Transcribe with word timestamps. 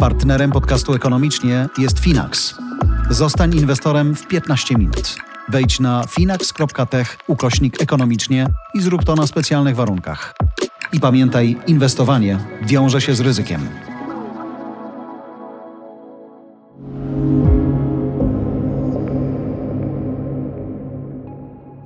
Partnerem 0.00 0.50
podcastu 0.50 0.94
Ekonomicznie 0.94 1.68
jest 1.78 1.98
Finax. 1.98 2.54
Zostań 3.10 3.54
inwestorem 3.54 4.16
w 4.16 4.26
15 4.26 4.74
minut. 4.78 5.16
Wejdź 5.48 5.80
na 5.80 6.04
finax.tech 6.08 7.18
ukośnik 7.26 7.82
ekonomicznie 7.82 8.46
i 8.74 8.80
zrób 8.80 9.04
to 9.04 9.14
na 9.14 9.26
specjalnych 9.26 9.76
warunkach. 9.76 10.34
I 10.92 11.00
pamiętaj, 11.00 11.56
inwestowanie 11.66 12.38
wiąże 12.62 13.00
się 13.00 13.14
z 13.14 13.20
ryzykiem. 13.20 13.60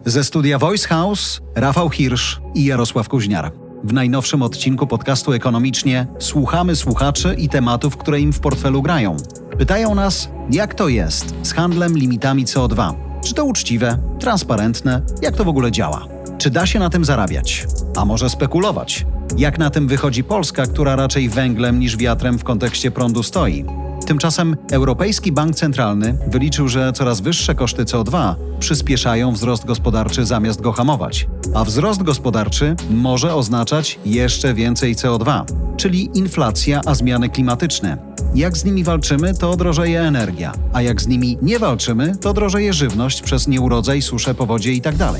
Ze 0.04 0.24
studia 0.24 0.58
Voice 0.58 0.88
House 0.88 1.40
Rafał 1.54 1.90
Hirsch 1.90 2.40
i 2.54 2.64
Jarosław 2.64 3.08
Kuźniar. 3.08 3.63
W 3.84 3.92
najnowszym 3.92 4.42
odcinku 4.42 4.86
podcastu 4.86 5.32
Ekonomicznie 5.32 6.06
słuchamy 6.18 6.76
słuchaczy 6.76 7.34
i 7.38 7.48
tematów, 7.48 7.96
które 7.96 8.20
im 8.20 8.32
w 8.32 8.40
portfelu 8.40 8.82
grają. 8.82 9.16
Pytają 9.58 9.94
nas, 9.94 10.28
jak 10.50 10.74
to 10.74 10.88
jest 10.88 11.34
z 11.42 11.52
handlem 11.52 11.98
limitami 11.98 12.44
CO2. 12.44 12.94
Czy 13.24 13.34
to 13.34 13.44
uczciwe, 13.44 13.98
transparentne, 14.20 15.02
jak 15.22 15.36
to 15.36 15.44
w 15.44 15.48
ogóle 15.48 15.72
działa? 15.72 16.06
Czy 16.38 16.50
da 16.50 16.66
się 16.66 16.78
na 16.78 16.90
tym 16.90 17.04
zarabiać? 17.04 17.66
A 17.96 18.04
może 18.04 18.30
spekulować? 18.30 19.06
Jak 19.36 19.58
na 19.58 19.70
tym 19.70 19.88
wychodzi 19.88 20.24
Polska, 20.24 20.66
która 20.66 20.96
raczej 20.96 21.28
węglem 21.28 21.78
niż 21.78 21.96
wiatrem 21.96 22.38
w 22.38 22.44
kontekście 22.44 22.90
prądu 22.90 23.22
stoi? 23.22 23.64
Tymczasem 24.04 24.56
Europejski 24.72 25.32
Bank 25.32 25.56
Centralny 25.56 26.18
wyliczył, 26.26 26.68
że 26.68 26.92
coraz 26.92 27.20
wyższe 27.20 27.54
koszty 27.54 27.84
CO2 27.84 28.34
przyspieszają 28.58 29.32
wzrost 29.32 29.64
gospodarczy 29.64 30.24
zamiast 30.24 30.60
go 30.60 30.72
hamować. 30.72 31.26
A 31.54 31.64
wzrost 31.64 32.02
gospodarczy 32.02 32.76
może 32.90 33.34
oznaczać 33.34 33.98
jeszcze 34.06 34.54
więcej 34.54 34.94
CO2, 34.94 35.44
czyli 35.76 36.10
inflacja, 36.14 36.80
a 36.86 36.94
zmiany 36.94 37.28
klimatyczne. 37.28 37.98
Jak 38.34 38.58
z 38.58 38.64
nimi 38.64 38.84
walczymy, 38.84 39.34
to 39.34 39.56
drożeje 39.56 40.00
energia, 40.00 40.52
a 40.72 40.82
jak 40.82 41.02
z 41.02 41.06
nimi 41.06 41.38
nie 41.42 41.58
walczymy, 41.58 42.16
to 42.16 42.32
drożeje 42.32 42.72
żywność 42.72 43.22
przez 43.22 43.48
nieurodzaj, 43.48 44.02
susze, 44.02 44.34
powodzie 44.34 44.72
itd. 44.72 44.98
Tak 44.98 45.14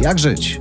jak 0.00 0.18
żyć? 0.18 0.60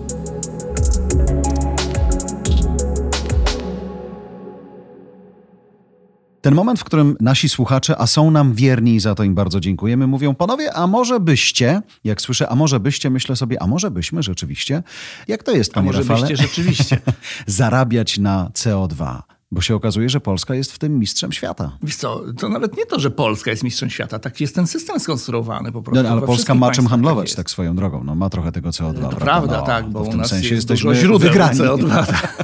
Ten 6.44 6.56
moment, 6.56 6.80
w 6.80 6.84
którym 6.84 7.18
nasi 7.20 7.50
słuchacze, 7.50 7.98
a 7.98 8.08
są 8.08 8.32
nam 8.32 8.54
wierni 8.54 8.96
i 8.96 9.00
za 9.00 9.16
to 9.16 9.24
im 9.24 9.36
bardzo 9.36 9.60
dziękujemy, 9.60 10.08
mówią, 10.08 10.36
panowie, 10.36 10.74
a 10.74 10.88
może 10.88 11.20
byście, 11.20 11.82
jak 12.04 12.22
słyszę, 12.22 12.50
a 12.50 12.56
może 12.56 12.80
byście, 12.80 13.10
myślę 13.10 13.36
sobie, 13.36 13.62
a 13.62 13.68
może 13.68 13.92
byśmy 13.92 14.24
rzeczywiście, 14.24 14.84
jak 15.28 15.44
to 15.44 15.52
jest, 15.52 15.74
panie 15.74 15.84
a 15.84 15.86
może 15.86 16.00
Rafale? 16.00 16.20
byście 16.20 16.38
rzeczywiście. 16.38 16.98
zarabiać 17.48 18.18
na 18.18 18.50
CO2. 18.54 19.22
Bo 19.54 19.62
się 19.62 19.76
okazuje, 19.76 20.10
że 20.10 20.20
Polska 20.20 20.56
jest 20.56 20.72
w 20.72 20.80
tym 20.80 21.00
mistrzem 21.00 21.32
świata. 21.32 21.78
Wiesz 21.84 21.96
co, 21.96 22.24
to 22.38 22.50
nawet 22.50 22.78
nie 22.78 22.86
to, 22.86 23.00
że 23.00 23.12
Polska 23.12 23.52
jest 23.52 23.64
mistrzem 23.64 23.90
świata, 23.90 24.20
tak 24.20 24.42
jest 24.42 24.56
ten 24.56 24.68
system 24.68 25.00
skonstruowany 25.00 25.72
po 25.72 25.82
prostu. 25.82 26.04
No, 26.04 26.10
ale 26.10 26.22
Polska 26.22 26.56
ma 26.56 26.72
czym 26.72 26.88
handlować, 26.88 27.30
tak, 27.30 27.38
tak, 27.38 27.50
swoją 27.50 27.76
drogą. 27.76 28.04
No, 28.04 28.16
ma 28.16 28.30
trochę 28.30 28.52
tego 28.52 28.70
CO2. 28.70 29.10
To 29.10 29.16
prawda, 29.16 29.58
no, 29.58 29.66
tak, 29.66 29.90
bo 29.90 30.04
w 30.04 30.10
tym 30.10 30.26
sensie 30.26 30.56
jest 30.56 30.70
jesteśmy 30.70 30.96
źródeł 30.96 31.30
wygrani. 31.30 31.60
CO2. 31.60 31.90
Tak. 31.90 32.38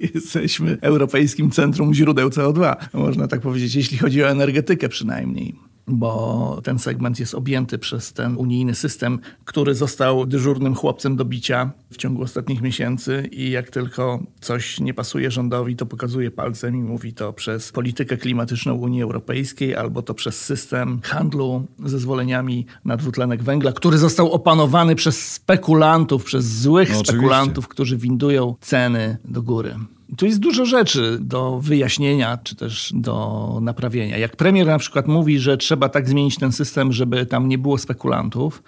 Jesteśmy 0.14 0.78
europejskim 0.80 1.50
centrum 1.50 1.94
źródeł 1.94 2.28
CO2, 2.28 2.76
można 2.92 3.28
tak 3.28 3.40
powiedzieć, 3.40 3.74
jeśli 3.74 3.98
chodzi 3.98 4.24
o 4.24 4.30
energetykę 4.30 4.88
przynajmniej 4.88 5.54
bo 5.86 6.60
ten 6.64 6.78
segment 6.78 7.20
jest 7.20 7.34
objęty 7.34 7.78
przez 7.78 8.12
ten 8.12 8.36
unijny 8.36 8.74
system, 8.74 9.18
który 9.44 9.74
został 9.74 10.26
dyżurnym 10.26 10.74
chłopcem 10.74 11.16
do 11.16 11.24
bicia 11.24 11.70
w 11.90 11.96
ciągu 11.96 12.22
ostatnich 12.22 12.62
miesięcy 12.62 13.28
i 13.32 13.50
jak 13.50 13.70
tylko 13.70 14.22
coś 14.40 14.80
nie 14.80 14.94
pasuje 14.94 15.30
rządowi, 15.30 15.76
to 15.76 15.86
pokazuje 15.86 16.30
palcem 16.30 16.76
i 16.76 16.82
mówi 16.82 17.12
to 17.12 17.32
przez 17.32 17.72
politykę 17.72 18.16
klimatyczną 18.16 18.74
Unii 18.74 19.02
Europejskiej 19.02 19.76
albo 19.76 20.02
to 20.02 20.14
przez 20.14 20.40
system 20.40 21.00
handlu 21.04 21.66
zezwoleniami 21.84 22.66
na 22.84 22.96
dwutlenek 22.96 23.42
węgla, 23.42 23.72
który 23.72 23.98
został 23.98 24.32
opanowany 24.32 24.94
przez 24.94 25.32
spekulantów, 25.32 26.24
przez 26.24 26.44
złych 26.60 26.92
no, 26.92 26.98
spekulantów, 26.98 27.68
którzy 27.68 27.96
windują 27.96 28.54
ceny 28.60 29.16
do 29.24 29.42
góry. 29.42 29.74
Tu 30.16 30.26
jest 30.26 30.38
dużo 30.38 30.64
rzeczy 30.64 31.18
do 31.20 31.60
wyjaśnienia, 31.60 32.38
czy 32.44 32.56
też 32.56 32.92
do 32.94 33.58
naprawienia. 33.62 34.18
Jak 34.18 34.36
premier 34.36 34.66
na 34.66 34.78
przykład 34.78 35.08
mówi, 35.08 35.38
że 35.38 35.56
trzeba 35.56 35.88
tak 35.88 36.08
zmienić 36.08 36.38
ten 36.38 36.52
system, 36.52 36.92
żeby 36.92 37.26
tam 37.26 37.48
nie 37.48 37.58
było 37.58 37.78
spekulantów, 37.78 38.62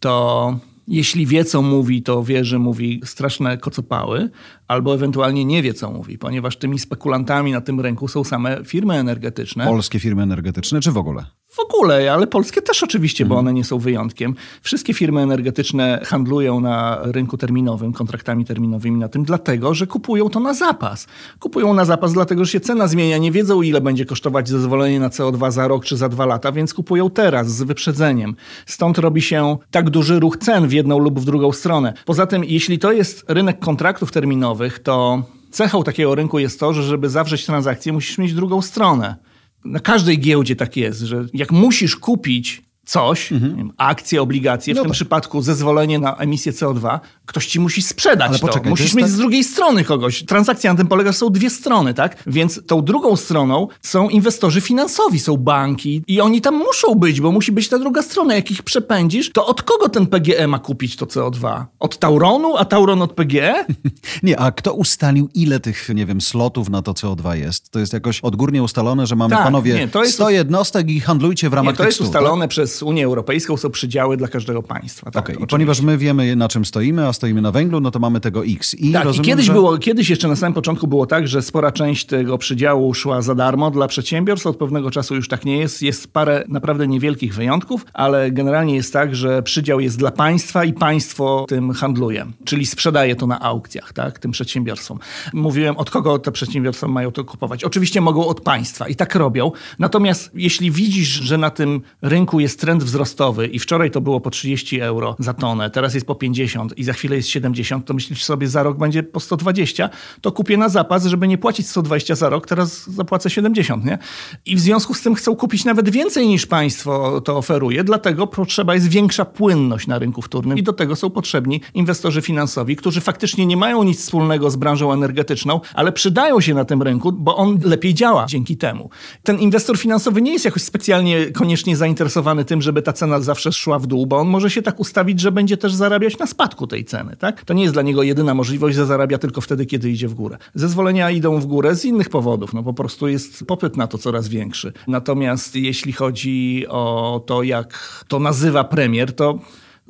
to 0.00 0.56
jeśli 0.88 1.26
wie, 1.26 1.44
co 1.44 1.62
mówi, 1.62 2.02
to 2.02 2.24
wie, 2.24 2.44
że 2.44 2.58
mówi 2.58 3.00
straszne 3.04 3.58
kocopały, 3.58 4.30
albo 4.68 4.94
ewentualnie 4.94 5.44
nie 5.44 5.62
wie, 5.62 5.74
co 5.74 5.90
mówi, 5.90 6.18
ponieważ 6.18 6.56
tymi 6.56 6.78
spekulantami 6.78 7.52
na 7.52 7.60
tym 7.60 7.80
rynku 7.80 8.08
są 8.08 8.24
same 8.24 8.64
firmy 8.64 8.94
energetyczne. 8.94 9.64
Polskie 9.64 10.00
firmy 10.00 10.22
energetyczne, 10.22 10.80
czy 10.80 10.92
w 10.92 10.96
ogóle? 10.96 11.24
W 11.50 11.58
ogóle, 11.58 12.12
ale 12.12 12.26
polskie 12.26 12.62
też 12.62 12.82
oczywiście, 12.82 13.26
bo 13.26 13.34
mhm. 13.34 13.46
one 13.46 13.52
nie 13.52 13.64
są 13.64 13.78
wyjątkiem. 13.78 14.34
Wszystkie 14.62 14.94
firmy 14.94 15.20
energetyczne 15.20 16.00
handlują 16.04 16.60
na 16.60 16.98
rynku 17.02 17.36
terminowym, 17.36 17.92
kontraktami 17.92 18.44
terminowymi 18.44 18.98
na 18.98 19.08
tym, 19.08 19.24
dlatego, 19.24 19.74
że 19.74 19.86
kupują 19.86 20.28
to 20.28 20.40
na 20.40 20.54
zapas. 20.54 21.06
Kupują 21.38 21.74
na 21.74 21.84
zapas, 21.84 22.12
dlatego, 22.12 22.44
że 22.44 22.50
się 22.50 22.60
cena 22.60 22.86
zmienia, 22.86 23.18
nie 23.18 23.32
wiedzą, 23.32 23.62
ile 23.62 23.80
będzie 23.80 24.04
kosztować 24.04 24.48
zezwolenie 24.48 25.00
na 25.00 25.08
CO2 25.08 25.52
za 25.52 25.68
rok 25.68 25.84
czy 25.84 25.96
za 25.96 26.08
dwa 26.08 26.26
lata, 26.26 26.52
więc 26.52 26.74
kupują 26.74 27.10
teraz 27.10 27.50
z 27.52 27.62
wyprzedzeniem. 27.62 28.36
Stąd 28.66 28.98
robi 28.98 29.22
się 29.22 29.56
tak 29.70 29.90
duży 29.90 30.20
ruch 30.20 30.36
cen 30.36 30.68
w 30.68 30.72
jedną 30.72 30.98
lub 30.98 31.20
w 31.20 31.24
drugą 31.24 31.52
stronę. 31.52 31.92
Poza 32.04 32.26
tym, 32.26 32.44
jeśli 32.44 32.78
to 32.78 32.92
jest 32.92 33.24
rynek 33.28 33.58
kontraktów 33.58 34.12
terminowych, 34.12 34.78
to 34.78 35.22
cechą 35.50 35.82
takiego 35.82 36.14
rynku 36.14 36.38
jest 36.38 36.60
to, 36.60 36.72
że 36.72 36.82
żeby 36.82 37.08
zawrzeć 37.08 37.46
transakcję, 37.46 37.92
musisz 37.92 38.18
mieć 38.18 38.34
drugą 38.34 38.62
stronę 38.62 39.29
na 39.64 39.80
każdej 39.80 40.18
giełdzie 40.18 40.56
tak 40.56 40.76
jest, 40.76 41.00
że 41.00 41.26
jak 41.34 41.52
musisz 41.52 41.96
kupić 41.96 42.62
coś, 42.90 43.32
mhm. 43.32 43.72
akcje, 43.76 44.22
obligacje, 44.22 44.74
w 44.74 44.76
no 44.76 44.82
tym 44.82 44.90
tak. 44.90 44.94
przypadku 44.94 45.42
zezwolenie 45.42 45.98
na 45.98 46.16
emisję 46.16 46.52
CO2, 46.52 47.00
ktoś 47.26 47.46
ci 47.46 47.60
musi 47.60 47.82
sprzedać 47.82 48.28
Ale 48.28 48.38
to. 48.38 48.46
Poczekaj, 48.46 48.70
Musisz 48.70 48.90
to 48.90 48.96
mieć 48.96 49.06
tak... 49.06 49.12
z 49.12 49.16
drugiej 49.16 49.44
strony 49.44 49.84
kogoś. 49.84 50.24
Transakcja 50.24 50.72
na 50.72 50.78
tym 50.78 50.86
polega, 50.86 51.12
że 51.12 51.18
są 51.18 51.30
dwie 51.30 51.50
strony, 51.50 51.94
tak? 51.94 52.22
Więc 52.26 52.60
tą 52.66 52.82
drugą 52.82 53.16
stroną 53.16 53.68
są 53.82 54.08
inwestorzy 54.08 54.60
finansowi, 54.60 55.20
są 55.20 55.36
banki 55.36 56.02
i 56.06 56.20
oni 56.20 56.40
tam 56.40 56.54
muszą 56.54 56.94
być, 56.94 57.20
bo 57.20 57.32
musi 57.32 57.52
być 57.52 57.68
ta 57.68 57.78
druga 57.78 58.02
strona. 58.02 58.34
Jak 58.34 58.50
ich 58.50 58.62
przepędzisz, 58.62 59.30
to 59.32 59.46
od 59.46 59.62
kogo 59.62 59.88
ten 59.88 60.06
PGE 60.06 60.46
ma 60.46 60.58
kupić 60.58 60.96
to 60.96 61.06
CO2? 61.06 61.64
Od 61.78 61.98
Tauronu, 61.98 62.56
a 62.56 62.64
Tauron 62.64 63.02
od 63.02 63.12
PGE? 63.12 63.64
nie, 64.22 64.38
a 64.38 64.52
kto 64.52 64.72
ustalił, 64.72 65.28
ile 65.34 65.60
tych, 65.60 65.88
nie 65.94 66.06
wiem, 66.06 66.20
slotów 66.20 66.68
na 66.68 66.82
to 66.82 66.92
CO2 66.92 67.32
jest? 67.32 67.70
To 67.70 67.78
jest 67.78 67.92
jakoś 67.92 68.20
odgórnie 68.20 68.62
ustalone, 68.62 69.06
że 69.06 69.16
mamy, 69.16 69.34
tak, 69.34 69.44
panowie, 69.44 69.74
nie, 69.74 69.88
to 69.88 70.02
jest... 70.02 70.14
100 70.14 70.30
jednostek 70.30 70.90
i 70.90 71.00
handlujcie 71.00 71.50
w 71.50 71.52
ramach 71.52 71.74
nie, 71.74 71.78
to 71.78 71.84
jest 71.84 71.96
100, 71.96 72.04
ustalone 72.04 72.44
tak? 72.44 72.48
Przez 72.80 72.88
Unię 72.88 73.04
Europejską, 73.04 73.56
są 73.56 73.70
przydziały 73.70 74.16
dla 74.16 74.28
każdego 74.28 74.62
państwa. 74.62 75.10
Tak, 75.10 75.30
okay. 75.30 75.46
Ponieważ 75.46 75.80
my 75.80 75.98
wiemy, 75.98 76.36
na 76.36 76.48
czym 76.48 76.64
stoimy, 76.64 77.06
a 77.06 77.12
stoimy 77.12 77.40
na 77.42 77.52
węglu, 77.52 77.80
no 77.80 77.90
to 77.90 77.98
mamy 77.98 78.20
tego 78.20 78.44
X. 78.46 78.74
I 78.74 78.92
tak, 78.92 79.04
rozumiem, 79.04 79.24
i 79.24 79.26
kiedyś, 79.26 79.46
że... 79.46 79.52
było, 79.52 79.78
kiedyś 79.78 80.10
jeszcze 80.10 80.28
na 80.28 80.36
samym 80.36 80.54
początku 80.54 80.86
było 80.86 81.06
tak, 81.06 81.28
że 81.28 81.42
spora 81.42 81.72
część 81.72 82.06
tego 82.06 82.38
przydziału 82.38 82.94
szła 82.94 83.22
za 83.22 83.34
darmo 83.34 83.70
dla 83.70 83.88
przedsiębiorstw. 83.88 84.46
Od 84.46 84.56
pewnego 84.56 84.90
czasu 84.90 85.14
już 85.14 85.28
tak 85.28 85.44
nie 85.44 85.58
jest. 85.58 85.82
Jest 85.82 86.12
parę 86.12 86.44
naprawdę 86.48 86.88
niewielkich 86.88 87.34
wyjątków, 87.34 87.86
ale 87.92 88.30
generalnie 88.30 88.74
jest 88.74 88.92
tak, 88.92 89.16
że 89.16 89.42
przydział 89.42 89.80
jest 89.80 89.98
dla 89.98 90.10
państwa 90.10 90.64
i 90.64 90.72
państwo 90.72 91.44
tym 91.48 91.72
handluje, 91.72 92.26
czyli 92.44 92.66
sprzedaje 92.66 93.16
to 93.16 93.26
na 93.26 93.40
aukcjach, 93.40 93.92
tak, 93.92 94.18
tym 94.18 94.30
przedsiębiorstwom. 94.30 94.98
Mówiłem, 95.32 95.76
od 95.76 95.90
kogo 95.90 96.18
te 96.18 96.32
przedsiębiorstwa 96.32 96.88
mają 96.88 97.12
to 97.12 97.24
kupować. 97.24 97.64
Oczywiście 97.64 98.00
mogą 98.00 98.26
od 98.26 98.40
państwa 98.40 98.88
i 98.88 98.96
tak 98.96 99.14
robią. 99.14 99.52
Natomiast 99.78 100.30
jeśli 100.34 100.70
widzisz, 100.70 101.08
że 101.08 101.38
na 101.38 101.50
tym 101.50 101.80
rynku 102.02 102.40
jest 102.40 102.59
trend 102.60 102.84
wzrostowy 102.84 103.46
i 103.46 103.58
wczoraj 103.58 103.90
to 103.90 104.00
było 104.00 104.20
po 104.20 104.30
30 104.30 104.80
euro 104.80 105.16
za 105.18 105.34
tonę, 105.34 105.70
teraz 105.70 105.94
jest 105.94 106.06
po 106.06 106.14
50 106.14 106.78
i 106.78 106.84
za 106.84 106.92
chwilę 106.92 107.16
jest 107.16 107.28
70, 107.28 107.86
to 107.86 107.94
myślisz 107.94 108.24
sobie 108.24 108.48
za 108.48 108.62
rok 108.62 108.78
będzie 108.78 109.02
po 109.02 109.20
120, 109.20 109.90
to 110.20 110.32
kupię 110.32 110.56
na 110.56 110.68
zapas, 110.68 111.04
żeby 111.04 111.28
nie 111.28 111.38
płacić 111.38 111.68
120 111.68 112.14
za 112.14 112.28
rok, 112.28 112.46
teraz 112.46 112.90
zapłacę 112.90 113.30
70, 113.30 113.84
nie? 113.84 113.98
I 114.46 114.56
w 114.56 114.60
związku 114.60 114.94
z 114.94 115.02
tym 115.02 115.14
chcą 115.14 115.36
kupić 115.36 115.64
nawet 115.64 115.90
więcej 115.90 116.28
niż 116.28 116.46
państwo 116.46 117.20
to 117.20 117.36
oferuje, 117.36 117.84
dlatego 117.84 118.26
potrzeba 118.26 118.74
jest 118.74 118.88
większa 118.88 119.24
płynność 119.24 119.86
na 119.86 119.98
rynku 119.98 120.22
wtórnym 120.22 120.58
i 120.58 120.62
do 120.62 120.72
tego 120.72 120.96
są 120.96 121.10
potrzebni 121.10 121.60
inwestorzy 121.74 122.22
finansowi, 122.22 122.76
którzy 122.76 123.00
faktycznie 123.00 123.46
nie 123.46 123.56
mają 123.56 123.82
nic 123.82 124.00
wspólnego 124.00 124.50
z 124.50 124.56
branżą 124.56 124.92
energetyczną, 124.92 125.60
ale 125.74 125.92
przydają 125.92 126.40
się 126.40 126.54
na 126.54 126.64
tym 126.64 126.82
rynku, 126.82 127.12
bo 127.12 127.36
on 127.36 127.58
lepiej 127.64 127.94
działa 127.94 128.26
dzięki 128.26 128.56
temu. 128.56 128.90
Ten 129.22 129.38
inwestor 129.38 129.78
finansowy 129.78 130.22
nie 130.22 130.32
jest 130.32 130.44
jakoś 130.44 130.62
specjalnie 130.62 131.26
koniecznie 131.26 131.76
zainteresowany 131.76 132.44
tym, 132.50 132.62
żeby 132.62 132.82
ta 132.82 132.92
cena 132.92 133.20
zawsze 133.20 133.52
szła 133.52 133.78
w 133.78 133.86
dół, 133.86 134.06
bo 134.06 134.16
on 134.16 134.28
może 134.28 134.50
się 134.50 134.62
tak 134.62 134.80
ustawić, 134.80 135.20
że 135.20 135.32
będzie 135.32 135.56
też 135.56 135.74
zarabiać 135.74 136.18
na 136.18 136.26
spadku 136.26 136.66
tej 136.66 136.84
ceny. 136.84 137.16
Tak? 137.16 137.44
To 137.44 137.54
nie 137.54 137.62
jest 137.62 137.74
dla 137.74 137.82
niego 137.82 138.02
jedyna 138.02 138.34
możliwość, 138.34 138.76
że 138.76 138.86
zarabia 138.86 139.18
tylko 139.18 139.40
wtedy, 139.40 139.66
kiedy 139.66 139.90
idzie 139.90 140.08
w 140.08 140.14
górę. 140.14 140.38
Zezwolenia 140.54 141.10
idą 141.10 141.40
w 141.40 141.46
górę 141.46 141.76
z 141.76 141.84
innych 141.84 142.08
powodów, 142.08 142.54
no 142.54 142.62
po 142.62 142.74
prostu 142.74 143.08
jest 143.08 143.44
popyt 143.46 143.76
na 143.76 143.86
to 143.86 143.98
coraz 143.98 144.28
większy. 144.28 144.72
Natomiast 144.88 145.56
jeśli 145.56 145.92
chodzi 145.92 146.64
o 146.68 147.22
to, 147.26 147.42
jak 147.42 148.04
to 148.08 148.18
nazywa 148.18 148.64
premier, 148.64 149.12
to 149.12 149.38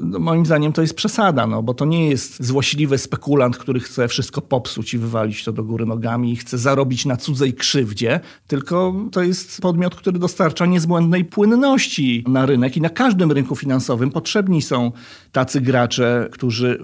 no 0.00 0.18
moim 0.18 0.46
zdaniem 0.46 0.72
to 0.72 0.82
jest 0.82 0.94
przesada, 0.94 1.46
no, 1.46 1.62
bo 1.62 1.74
to 1.74 1.84
nie 1.84 2.08
jest 2.08 2.42
złośliwy 2.44 2.98
spekulant, 2.98 3.56
który 3.56 3.80
chce 3.80 4.08
wszystko 4.08 4.40
popsuć 4.40 4.94
i 4.94 4.98
wywalić 4.98 5.44
to 5.44 5.52
do 5.52 5.64
góry 5.64 5.86
nogami 5.86 6.32
i 6.32 6.36
chce 6.36 6.58
zarobić 6.58 7.06
na 7.06 7.16
cudzej 7.16 7.54
krzywdzie, 7.54 8.20
tylko 8.46 8.94
to 9.12 9.22
jest 9.22 9.60
podmiot, 9.60 9.94
który 9.94 10.18
dostarcza 10.18 10.66
niezbłędnej 10.66 11.24
płynności 11.24 12.24
na 12.28 12.46
rynek 12.46 12.76
i 12.76 12.80
na 12.80 12.90
każdym 12.90 13.32
rynku 13.32 13.56
finansowym. 13.56 14.10
Potrzebni 14.10 14.62
są 14.62 14.92
tacy 15.32 15.60
gracze, 15.60 16.28
którzy 16.32 16.80